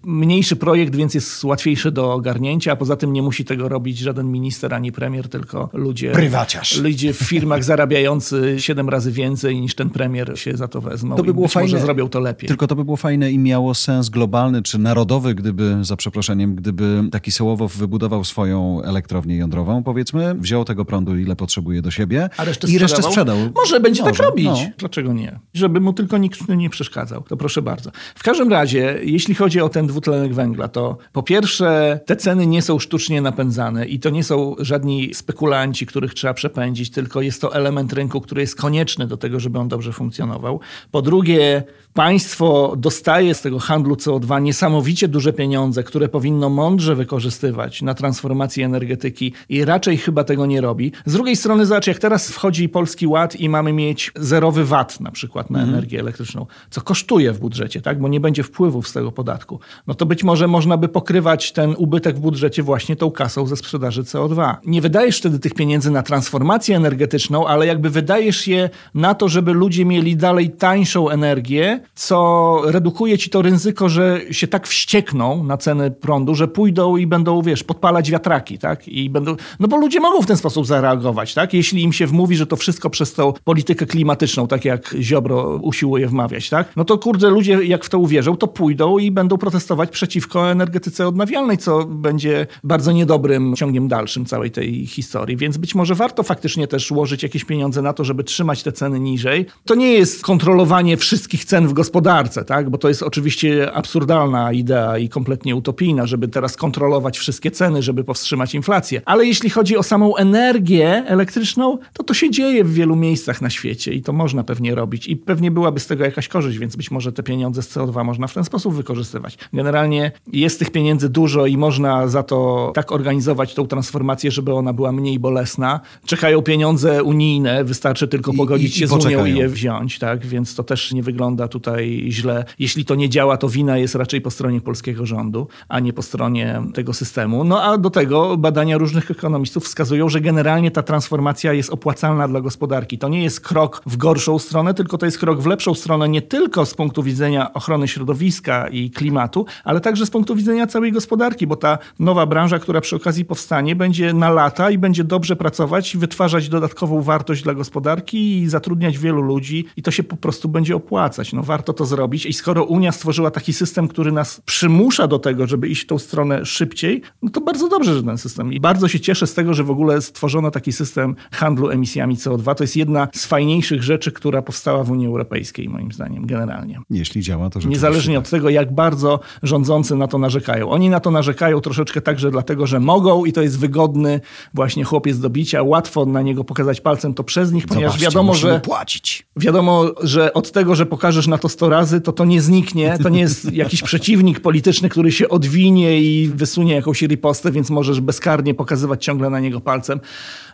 mniejszy 0.04 0.56
projekt, 0.56 0.96
więc 0.96 1.14
jest 1.14 1.44
łatwiejszy 1.44 1.92
do 1.92 2.14
ogarnięcia, 2.14 2.72
a 2.72 2.76
poza 2.76 2.96
tym 2.96 3.14
nie 3.14 3.22
musi 3.22 3.46
tego 3.46 3.70
robić 3.70 3.98
żaden 3.98 4.32
minister 4.32 4.74
ani 4.74 4.92
premier, 4.92 5.30
tylko 5.30 5.70
ludzie, 5.74 6.12
Prywaciarz. 6.12 6.82
ludzie 6.82 7.14
w 7.14 7.18
firmach 7.18 7.64
zarabiający 7.64 8.56
7 8.58 8.90
razy 8.90 9.12
więcej 9.12 9.62
niż 9.62 9.76
ten 9.76 9.90
premier 9.90 10.40
się 10.40 10.58
za 10.58 10.68
to 10.68 10.82
wezmą. 10.82 11.16
To 11.16 11.24
by 11.24 11.34
było 11.34 11.48
fajne, 11.48 11.72
może 11.72 11.86
zrobią 11.86 12.10
to 12.10 12.20
lepiej. 12.20 12.48
Tylko 12.48 12.68
to 12.68 12.76
by 12.76 12.86
było 12.86 12.98
fajne 12.98 13.32
i 13.32 13.40
miało 13.40 13.76
sens 13.76 14.10
globalny 14.10 14.62
czy 14.62 14.80
narodowy, 14.80 15.36
gdyby, 15.36 15.78
za 15.82 15.96
przeproszeniem, 15.96 16.56
gdyby 16.56 17.04
taki 17.12 17.32
Sołowow 17.32 17.76
wybudował 17.76 18.24
swoją 18.24 18.82
elektrownię 18.82 19.38
jądrową, 19.38 19.84
powiedzmy, 19.84 20.23
wziął 20.40 20.66
tego 20.66 20.86
prądu, 20.86 21.18
ile 21.18 21.36
potrzebuje 21.36 21.82
do 21.82 21.92
siebie 21.92 22.30
a 22.38 22.44
resztę 22.44 22.68
i 22.72 22.78
resztę 22.78 23.04
sprzedał. 23.04 23.38
Może 23.56 23.80
będzie 23.80 24.04
tak 24.04 24.12
może, 24.12 24.24
tak 24.24 24.30
robić. 24.30 24.46
No. 24.46 24.70
Dlaczego 24.78 25.14
nie? 25.14 25.40
Żeby 25.54 25.80
mu 25.80 25.94
tylko 25.94 26.18
nikt 26.18 26.50
nie 26.50 26.70
przeszkadzał. 26.70 27.24
To 27.24 27.38
proszę 27.38 27.62
bardzo. 27.62 27.92
W 28.16 28.24
każdym 28.24 28.50
razie, 28.50 29.00
jeśli 29.04 29.36
chodzi 29.36 29.62
o 29.62 29.70
ten 29.70 29.88
dwutlenek 29.88 30.34
węgla, 30.34 30.68
to 30.68 30.98
po 31.12 31.24
pierwsze 31.24 32.00
te 32.06 32.16
ceny 32.16 32.48
nie 32.48 32.62
są 32.62 32.80
sztucznie 32.80 33.22
napędzane 33.22 33.86
i 33.86 34.00
to 34.00 34.10
nie 34.10 34.24
są 34.24 34.56
żadni 34.60 35.14
spekulanci, 35.14 35.86
których 35.86 36.14
trzeba 36.14 36.34
przepędzić, 36.34 36.92
tylko 36.92 37.22
jest 37.22 37.42
to 37.42 37.56
element 37.56 37.94
rynku, 37.94 38.22
który 38.22 38.42
jest 38.42 38.56
konieczny 38.56 39.08
do 39.08 39.18
tego, 39.18 39.40
żeby 39.40 39.60
on 39.60 39.68
dobrze 39.68 39.94
funkcjonował. 39.94 40.60
Po 40.92 41.02
drugie, 41.02 41.64
państwo 41.94 42.76
dostaje 42.78 43.34
z 43.34 43.42
tego 43.42 43.60
handlu 43.60 43.96
CO2 43.96 44.42
niesamowicie 44.42 45.08
duże 45.08 45.34
pieniądze, 45.34 45.84
które 45.84 46.10
powinno 46.10 46.50
mądrze 46.50 46.96
wykorzystywać 46.96 47.82
na 47.82 47.94
transformację 47.94 48.66
energetyki 48.66 49.34
i 49.50 49.66
raczej 49.66 49.98
chyba 49.98 50.13
tego 50.24 50.46
nie 50.46 50.62
robi. 50.62 50.92
Z 51.06 51.14
drugiej 51.14 51.36
strony, 51.36 51.66
zobacz, 51.66 51.88
jak 51.88 52.00
teraz 52.00 52.32
wchodzi 52.32 52.70
Polski 52.70 53.08
Ład 53.08 53.36
i 53.36 53.50
mamy 53.50 53.74
mieć 53.74 54.12
zerowy 54.16 54.66
VAT 54.66 55.00
na 55.00 55.12
przykład 55.12 55.50
na 55.50 55.60
mhm. 55.60 55.76
energię 55.76 56.00
elektryczną, 56.00 56.46
co 56.70 56.82
kosztuje 56.82 57.32
w 57.32 57.40
budżecie, 57.40 57.82
tak? 57.82 58.00
bo 58.00 58.08
nie 58.08 58.20
będzie 58.20 58.44
wpływów 58.44 58.88
z 58.88 58.94
tego 58.94 59.12
podatku, 59.12 59.60
no 59.88 59.94
to 59.94 60.06
być 60.06 60.24
może 60.24 60.48
można 60.48 60.78
by 60.78 60.88
pokrywać 60.88 61.52
ten 61.52 61.76
ubytek 61.78 62.16
w 62.16 62.20
budżecie 62.20 62.64
właśnie 62.64 62.96
tą 62.96 63.12
kasą 63.12 63.46
ze 63.46 63.56
sprzedaży 63.56 64.04
CO2. 64.04 64.56
Nie 64.66 64.82
wydajesz 64.82 65.18
wtedy 65.18 65.40
tych 65.40 65.54
pieniędzy 65.54 65.92
na 65.92 66.04
transformację 66.04 66.78
energetyczną, 66.78 67.48
ale 67.48 67.68
jakby 67.68 67.90
wydajesz 67.90 68.48
je 68.48 68.70
na 68.94 69.16
to, 69.16 69.30
żeby 69.30 69.54
ludzie 69.54 69.86
mieli 69.86 70.18
dalej 70.18 70.50
tańszą 70.50 71.10
energię, 71.10 71.80
co 71.96 72.62
redukuje 72.66 73.18
ci 73.18 73.30
to 73.30 73.42
ryzyko, 73.42 73.90
że 73.90 74.22
się 74.32 74.48
tak 74.48 74.68
wściekną 74.68 75.44
na 75.44 75.58
ceny 75.58 75.92
prądu, 75.92 76.36
że 76.36 76.48
pójdą 76.48 76.98
i 76.98 77.08
będą, 77.08 77.42
wiesz, 77.42 77.64
podpalać 77.64 78.12
wiatraki, 78.12 78.58
tak? 78.58 78.88
I 78.88 79.10
będą, 79.10 79.36
no 79.60 79.68
bo 79.68 79.78
ludzie 79.78 80.00
mogą 80.04 80.22
w 80.22 80.26
ten 80.26 80.38
sposób 80.38 80.66
zareagować, 80.66 81.34
tak? 81.34 81.54
Jeśli 81.54 81.84
im 81.84 81.94
się 81.94 82.08
wmówi, 82.08 82.36
że 82.36 82.46
to 82.46 82.56
wszystko 82.56 82.90
przez 82.90 83.14
tą 83.14 83.34
politykę 83.44 83.86
klimatyczną, 83.86 84.48
tak 84.48 84.66
jak 84.66 84.96
Ziobro 85.00 85.60
usiłuje 85.62 86.08
wmawiać, 86.08 86.50
tak? 86.50 86.76
No 86.76 86.86
to 86.86 86.98
kurde, 86.98 87.30
ludzie 87.30 87.64
jak 87.64 87.86
w 87.86 87.90
to 87.90 88.00
uwierzą, 88.00 88.38
to 88.38 88.48
pójdą 88.48 88.98
i 88.98 89.12
będą 89.12 89.38
protestować 89.38 89.90
przeciwko 89.90 90.52
energetyce 90.52 91.08
odnawialnej, 91.08 91.58
co 91.58 91.86
będzie 91.86 92.48
bardzo 92.64 92.92
niedobrym 92.92 93.56
ciągiem 93.56 93.88
dalszym 93.88 94.26
całej 94.26 94.52
tej 94.52 94.86
historii. 94.88 95.38
Więc 95.38 95.58
być 95.58 95.76
może 95.76 95.96
warto 95.96 96.24
faktycznie 96.24 96.68
też 96.68 96.92
ułożyć 96.92 97.24
jakieś 97.24 97.46
pieniądze 97.46 97.82
na 97.82 97.94
to, 97.94 98.04
żeby 98.04 98.24
trzymać 98.24 98.64
te 98.64 98.72
ceny 98.72 99.00
niżej. 99.00 99.46
To 99.66 99.76
nie 99.76 99.94
jest 99.94 100.24
kontrolowanie 100.24 100.98
wszystkich 100.98 101.46
cen 101.46 101.68
w 101.68 101.74
gospodarce, 101.74 102.46
tak? 102.46 102.70
Bo 102.70 102.78
to 102.78 102.88
jest 102.88 103.04
oczywiście 103.04 103.74
absurdalna 103.74 104.52
idea 104.52 104.98
i 104.98 105.10
kompletnie 105.10 105.56
utopijna, 105.56 106.08
żeby 106.08 106.28
teraz 106.28 106.58
kontrolować 106.58 107.20
wszystkie 107.20 107.52
ceny, 107.52 107.82
żeby 107.82 108.04
powstrzymać 108.04 108.56
inflację. 108.56 109.02
Ale 109.06 109.26
jeśli 109.26 109.50
chodzi 109.50 109.78
o 109.78 109.84
samą 109.94 110.16
energię 110.16 111.04
elektryczną, 111.08 111.78
to 111.94 112.04
to 112.04 112.14
się 112.14 112.32
dzieje 112.32 112.64
w 112.64 112.74
wielu 112.74 112.96
miejscach 112.96 113.42
na 113.42 113.50
świecie 113.50 113.94
i 113.94 114.02
to 114.02 114.14
można 114.14 114.44
pewnie 114.44 114.76
robić 114.76 115.08
i 115.08 115.16
pewnie 115.16 115.52
byłaby 115.52 115.80
z 115.80 115.88
tego 115.88 116.04
jakaś 116.04 116.28
korzyść, 116.28 116.58
więc 116.58 116.76
być 116.76 116.92
może 116.92 117.12
te 117.12 117.24
pieniądze 117.24 117.64
z 117.64 117.70
CO2 117.70 118.06
można 118.06 118.28
w 118.28 118.34
ten 118.34 118.44
sposób 118.44 118.74
wykorzystywać. 118.74 119.38
Generalnie 119.54 120.12
jest 120.32 120.60
tych 120.60 120.72
pieniędzy 120.72 121.10
dużo 121.10 121.46
i 121.46 121.58
można 121.58 122.08
za 122.08 122.24
to 122.24 122.72
tak 122.76 122.92
organizować 122.92 123.54
tą 123.54 123.68
transformację, 123.68 124.32
żeby 124.32 124.54
ona 124.54 124.74
była 124.74 124.92
mniej 124.92 125.20
bolesna. 125.20 125.80
Czekają 126.06 126.42
pieniądze 126.42 127.04
unijne, 127.04 127.64
wystarczy 127.64 128.08
tylko 128.08 128.34
pogodzić 128.34 128.72
I, 128.72 128.76
i, 128.76 128.80
się 128.80 128.86
i 128.86 129.02
z 129.02 129.06
Unią 129.06 129.26
i 129.26 129.36
je 129.36 129.50
wziąć, 129.50 130.00
tak? 130.00 130.26
Więc 130.26 130.56
to 130.56 130.64
też 130.64 130.92
nie 130.92 131.04
wygląda 131.04 131.48
tutaj 131.48 132.06
źle. 132.10 132.46
Jeśli 132.60 132.86
to 132.86 132.96
nie 132.96 133.10
działa, 133.10 133.38
to 133.38 133.50
wina 133.50 133.78
jest 133.78 133.96
raczej 133.96 134.22
po 134.22 134.32
stronie 134.32 134.62
polskiego 134.62 135.06
rządu, 135.06 135.48
a 135.68 135.80
nie 135.80 135.94
po 135.94 136.02
stronie 136.02 136.62
tego 136.74 136.94
systemu. 136.94 137.44
No 137.44 137.64
a 137.64 137.78
do 137.78 137.90
tego 137.90 138.38
badania 138.38 138.78
różnych 138.78 139.12
ekonomistów 139.12 139.64
wskazują, 139.64 139.83
że 140.08 140.22
generalnie 140.22 140.72
ta 140.72 140.84
transformacja 140.84 141.54
jest 141.54 141.70
opłacalna 141.70 142.28
dla 142.28 142.42
gospodarki. 142.42 142.98
To 142.98 143.10
nie 143.10 143.24
jest 143.24 143.42
krok 143.42 143.82
w 143.86 143.98
gorszą 143.98 144.40
stronę, 144.40 144.74
tylko 144.74 144.98
to 144.98 145.06
jest 145.06 145.18
krok 145.18 145.42
w 145.42 145.46
lepszą 145.46 145.74
stronę 145.74 146.10
nie 146.10 146.22
tylko 146.22 146.66
z 146.66 146.74
punktu 146.74 147.04
widzenia 147.04 147.54
ochrony 147.54 147.88
środowiska 147.88 148.68
i 148.68 148.92
klimatu, 148.92 149.46
ale 149.64 149.82
także 149.82 150.06
z 150.06 150.10
punktu 150.10 150.36
widzenia 150.36 150.68
całej 150.68 150.92
gospodarki, 150.92 151.48
bo 151.48 151.56
ta 151.56 151.78
nowa 152.00 152.26
branża, 152.26 152.60
która 152.60 152.82
przy 152.82 152.96
okazji 152.96 153.26
powstanie, 153.26 153.76
będzie 153.76 154.14
na 154.14 154.30
lata 154.30 154.72
i 154.72 154.78
będzie 154.78 155.04
dobrze 155.04 155.36
pracować, 155.36 155.98
wytwarzać 155.98 156.50
dodatkową 156.50 157.02
wartość 157.02 157.44
dla 157.44 157.54
gospodarki 157.54 158.42
i 158.42 158.50
zatrudniać 158.50 158.98
wielu 158.98 159.22
ludzi 159.22 159.66
i 159.78 159.82
to 159.82 159.92
się 159.92 160.04
po 160.04 160.18
prostu 160.18 160.50
będzie 160.50 160.76
opłacać. 160.76 161.34
No 161.34 161.44
warto 161.44 161.74
to 161.74 161.86
zrobić 161.86 162.26
i 162.26 162.34
skoro 162.34 162.64
Unia 162.64 162.92
stworzyła 162.92 163.32
taki 163.32 163.54
system, 163.54 163.88
który 163.88 164.12
nas 164.12 164.42
przymusza 164.46 165.08
do 165.08 165.20
tego, 165.20 165.48
żeby 165.48 165.68
iść 165.68 165.84
w 165.84 165.88
tą 165.88 166.00
stronę 166.00 166.46
szybciej, 166.46 167.02
no 167.22 167.30
to 167.30 167.42
bardzo 167.42 167.70
dobrze, 167.70 167.94
że 167.94 168.04
ten 168.04 168.18
system. 168.18 168.54
I 168.54 168.60
bardzo 168.60 168.88
się 168.88 169.00
cieszę 169.00 169.28
z 169.28 169.34
tego, 169.34 169.54
że 169.54 169.64
w 169.64 169.70
ogóle 169.74 170.02
stworzono 170.02 170.52
taki 170.52 170.72
system 170.72 171.16
handlu 171.32 171.70
emisjami 171.70 172.16
CO2. 172.16 172.56
To 172.56 172.64
jest 172.64 172.76
jedna 172.76 173.08
z 173.14 173.26
fajniejszych 173.26 173.84
rzeczy, 173.84 174.12
która 174.12 174.42
powstała 174.42 174.84
w 174.84 174.92
Unii 174.92 175.08
Europejskiej, 175.08 175.70
moim 175.70 175.92
zdaniem, 175.92 176.26
generalnie. 176.26 176.80
Jeśli 176.90 177.22
działa, 177.22 177.50
to 177.50 177.60
rzeczywiście. 177.60 177.70
Niezależnie 177.70 178.20
od 178.20 178.30
tego, 178.30 178.50
jak 178.50 178.76
bardzo 178.76 179.20
rządzący 179.44 179.96
na 179.96 180.08
to 180.08 180.18
narzekają. 180.18 180.70
Oni 180.70 180.90
na 180.90 181.00
to 181.00 181.12
narzekają 181.12 181.62
troszeczkę 181.62 182.02
także 182.02 182.32
dlatego, 182.32 182.68
że 182.68 182.80
mogą 182.80 183.26
i 183.26 183.34
to 183.34 183.42
jest 183.42 183.60
wygodny 183.60 184.20
właśnie 184.54 184.84
chłopiec 184.84 185.20
do 185.20 185.30
bicia. 185.30 185.64
Łatwo 185.64 186.06
na 186.06 186.22
niego 186.22 186.44
pokazać 186.44 186.82
palcem 186.82 187.14
to 187.14 187.24
przez 187.24 187.52
nich, 187.52 187.68
ponieważ 187.68 187.92
Zobaczcie, 187.92 188.06
wiadomo, 188.06 188.34
że 188.34 188.60
płacić. 188.60 189.28
wiadomo, 189.38 189.86
że 190.04 190.34
od 190.34 190.52
tego, 190.52 190.76
że 190.76 190.86
pokażesz 190.86 191.28
na 191.28 191.38
to 191.38 191.50
100 191.50 191.70
razy, 191.70 192.02
to 192.02 192.12
to 192.12 192.26
nie 192.26 192.42
zniknie. 192.42 192.98
To 193.04 193.10
nie 193.10 193.20
jest 193.20 193.54
jakiś 193.54 193.84
przeciwnik 193.94 194.40
polityczny, 194.40 194.90
który 194.90 195.12
się 195.12 195.30
odwinie 195.30 196.02
i 196.02 196.28
wysunie 196.28 196.74
jakąś 196.74 197.02
ripostę, 197.02 197.52
więc 197.52 197.70
możesz 197.70 198.02
bezkarnie 198.02 198.54
pokazywać 198.54 199.06
ciągle 199.06 199.30
na 199.30 199.40
niego 199.40 199.62
palcem. 199.64 200.00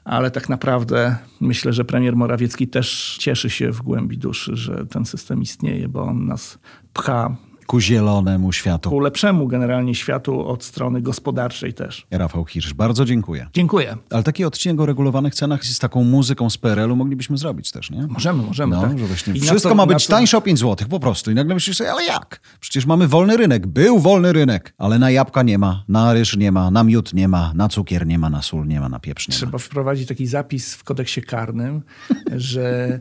Ale 0.03 0.31
tak 0.31 0.49
naprawdę 0.49 1.15
myślę, 1.41 1.73
że 1.73 1.85
premier 1.85 2.15
Morawiecki 2.15 2.67
też 2.67 3.17
cieszy 3.19 3.49
się 3.49 3.71
w 3.71 3.81
głębi 3.81 4.17
duszy, 4.17 4.55
że 4.55 4.85
ten 4.85 5.05
system 5.05 5.41
istnieje, 5.41 5.89
bo 5.89 6.03
on 6.03 6.25
nas 6.25 6.59
pcha 6.93 7.35
ku 7.69 7.79
zielonemu 7.79 8.51
światu. 8.53 8.89
Ku 8.89 8.99
lepszemu 8.99 9.47
generalnie 9.47 9.95
światu 9.95 10.47
od 10.47 10.63
strony 10.63 11.01
gospodarczej 11.01 11.73
też. 11.73 12.07
Rafał 12.11 12.45
Hirsch, 12.45 12.73
bardzo 12.73 13.05
dziękuję. 13.05 13.47
Dziękuję. 13.53 13.97
Ale 14.09 14.23
taki 14.23 14.45
odcinek 14.45 14.79
o 14.79 14.85
regulowanych 14.85 15.35
cenach 15.35 15.65
z 15.65 15.79
taką 15.79 16.03
muzyką 16.03 16.49
z 16.49 16.57
PRL-u 16.57 16.95
moglibyśmy 16.95 17.37
zrobić 17.37 17.71
też, 17.71 17.91
nie? 17.91 18.07
Możemy, 18.07 18.43
możemy. 18.43 18.75
No, 18.75 18.81
tak. 18.81 18.99
że 18.99 19.05
właśnie 19.05 19.33
I 19.33 19.39
wszystko 19.39 19.69
to- 19.69 19.75
ma 19.75 19.85
być 19.85 20.07
to- 20.07 20.13
tańsze 20.13 20.37
o 20.37 20.41
5 20.41 20.59
zł, 20.59 20.87
po 20.89 20.99
prostu. 20.99 21.31
I 21.31 21.35
nagle 21.35 21.53
myślisz 21.53 21.77
sobie, 21.77 21.91
ale 21.91 22.03
jak? 22.03 22.41
Przecież 22.59 22.85
mamy 22.85 23.07
wolny 23.07 23.37
rynek. 23.37 23.67
Był 23.67 23.99
wolny 23.99 24.33
rynek, 24.33 24.73
ale 24.77 24.99
na 24.99 25.11
jabłka 25.11 25.43
nie 25.43 25.57
ma, 25.57 25.83
na 25.87 26.13
ryż 26.13 26.37
nie 26.37 26.51
ma, 26.51 26.71
na 26.71 26.83
miód 26.83 27.13
nie 27.13 27.27
ma, 27.27 27.51
na 27.55 27.69
cukier 27.69 28.07
nie 28.07 28.19
ma, 28.19 28.29
na 28.29 28.41
sól 28.41 28.67
nie 28.67 28.79
ma, 28.79 28.89
na 28.89 28.99
pieprz 28.99 29.27
nie 29.27 29.33
ma. 29.33 29.37
Trzeba 29.37 29.57
wprowadzić 29.57 30.07
taki 30.07 30.27
zapis 30.27 30.75
w 30.75 30.83
kodeksie 30.83 31.21
karnym, 31.21 31.81
że 32.35 32.99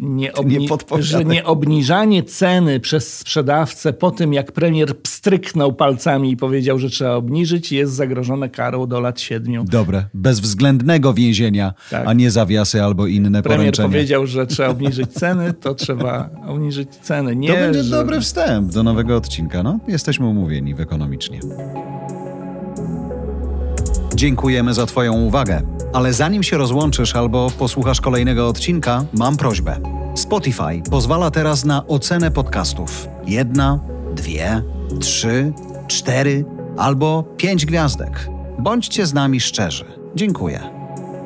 nie, 0.00 0.26
nie 0.26 0.32
obni- 0.32 0.68
podpowiadaj. 0.68 1.10
że 1.10 1.24
nie 1.24 1.44
obniżanie 1.44 2.22
ceny 2.22 2.80
przez 2.80 3.18
sprzedawcę 3.18 3.92
po 3.92 4.10
tym, 4.10 4.32
jak 4.32 4.52
premier 4.52 4.98
pstryknął 4.98 5.72
palcami 5.72 6.30
i 6.30 6.36
powiedział, 6.36 6.78
że 6.78 6.90
trzeba 6.90 7.14
obniżyć, 7.14 7.72
jest 7.72 7.92
zagrożone 7.92 8.48
karą 8.48 8.86
do 8.86 9.00
lat 9.00 9.20
siedmiu. 9.20 9.64
Dobre, 9.64 10.06
bezwzględnego 10.14 11.14
więzienia, 11.14 11.74
Tak. 11.90 12.06
a 12.06 12.12
nie 12.12 12.30
zawiasy 12.30 12.82
albo 12.82 13.06
inne 13.06 13.42
Premier 13.42 13.58
poręczenia. 13.58 13.88
powiedział, 13.88 14.26
że 14.26 14.46
trzeba 14.46 14.68
obniżyć 14.68 15.12
ceny, 15.12 15.52
to 15.52 15.74
trzeba 15.74 16.30
obniżyć 16.46 16.88
ceny. 17.02 17.36
Nie, 17.36 17.48
To 17.48 17.54
będzie 17.54 17.82
że... 17.84 17.90
dobry 17.96 18.20
wstęp 18.20 18.72
do 18.72 18.82
nowego 18.82 19.16
odcinka. 19.16 19.62
No, 19.62 19.78
jesteśmy 19.88 20.26
umówieni 20.26 20.74
w 20.74 20.80
ekonomicznie. 20.80 21.40
Dziękujemy 24.16 24.74
za 24.74 24.86
Twoją 24.86 25.12
uwagę. 25.12 25.62
Ale 25.92 26.12
zanim 26.12 26.42
się 26.42 26.56
rozłączysz 26.56 27.16
albo 27.16 27.50
posłuchasz 27.58 28.00
kolejnego 28.00 28.48
odcinka, 28.48 29.04
mam 29.12 29.36
prośbę. 29.36 29.80
Spotify 30.14 30.82
pozwala 30.90 31.30
teraz 31.30 31.64
na 31.64 31.86
ocenę 31.86 32.30
podcastów. 32.30 33.08
Jedna, 33.26 33.80
dwie, 34.14 34.62
trzy, 35.00 35.52
cztery 35.88 36.44
albo 36.76 37.24
pięć 37.36 37.66
gwiazdek. 37.66 38.28
Bądźcie 38.58 39.06
z 39.06 39.14
nami 39.14 39.40
szczerzy. 39.40 39.84
Dziękuję. 40.14 40.60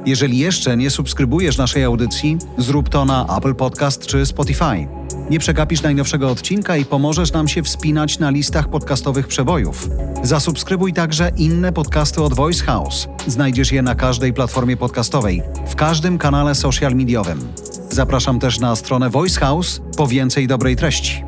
Jeżeli 0.06 0.38
jeszcze 0.38 0.76
nie 0.76 0.90
subskrybujesz 0.90 1.58
naszej 1.58 1.84
audycji, 1.84 2.38
zrób 2.58 2.88
to 2.88 3.04
na 3.04 3.36
Apple 3.36 3.54
Podcast 3.54 4.06
czy 4.06 4.26
Spotify. 4.26 4.99
Nie 5.30 5.38
przegapisz 5.38 5.82
najnowszego 5.82 6.30
odcinka 6.30 6.76
i 6.76 6.84
pomożesz 6.84 7.32
nam 7.32 7.48
się 7.48 7.62
wspinać 7.62 8.18
na 8.18 8.30
listach 8.30 8.68
podcastowych 8.68 9.26
przebojów. 9.28 9.88
Zasubskrybuj 10.22 10.92
także 10.92 11.30
inne 11.36 11.72
podcasty 11.72 12.22
od 12.22 12.34
Voice 12.34 12.64
House. 12.64 13.08
Znajdziesz 13.26 13.72
je 13.72 13.82
na 13.82 13.94
każdej 13.94 14.32
platformie 14.32 14.76
podcastowej, 14.76 15.42
w 15.68 15.74
każdym 15.74 16.18
kanale 16.18 16.54
social 16.54 16.94
mediowym. 16.94 17.48
Zapraszam 17.90 18.38
też 18.38 18.60
na 18.60 18.76
stronę 18.76 19.10
Voice 19.10 19.40
House 19.40 19.80
po 19.96 20.06
więcej 20.06 20.46
dobrej 20.46 20.76
treści. 20.76 21.24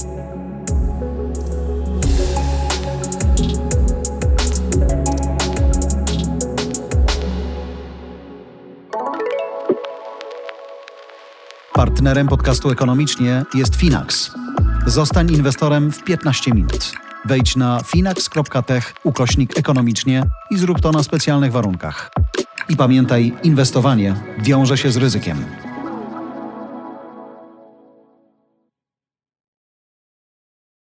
Partnerem 11.83 12.29
podcastu 12.29 12.71
Ekonomicznie 12.71 13.45
jest 13.55 13.77
Finax. 13.77 14.31
Zostań 14.87 15.33
inwestorem 15.33 15.93
w 15.93 16.05
15 16.05 16.55
minut. 16.55 16.93
Wejdź 17.25 17.57
na 17.57 17.81
finax.tech 17.87 18.95
ukośnik 19.05 19.59
ekonomicznie 19.59 20.23
i 20.51 20.59
zrób 20.59 20.81
to 20.81 20.93
na 20.93 21.03
specjalnych 21.03 21.53
warunkach. 21.53 22.11
I 22.69 22.77
pamiętaj, 22.77 23.33
inwestowanie 23.43 24.15
wiąże 24.39 24.79
się 24.79 24.91
z 24.91 24.97
ryzykiem. 24.97 25.45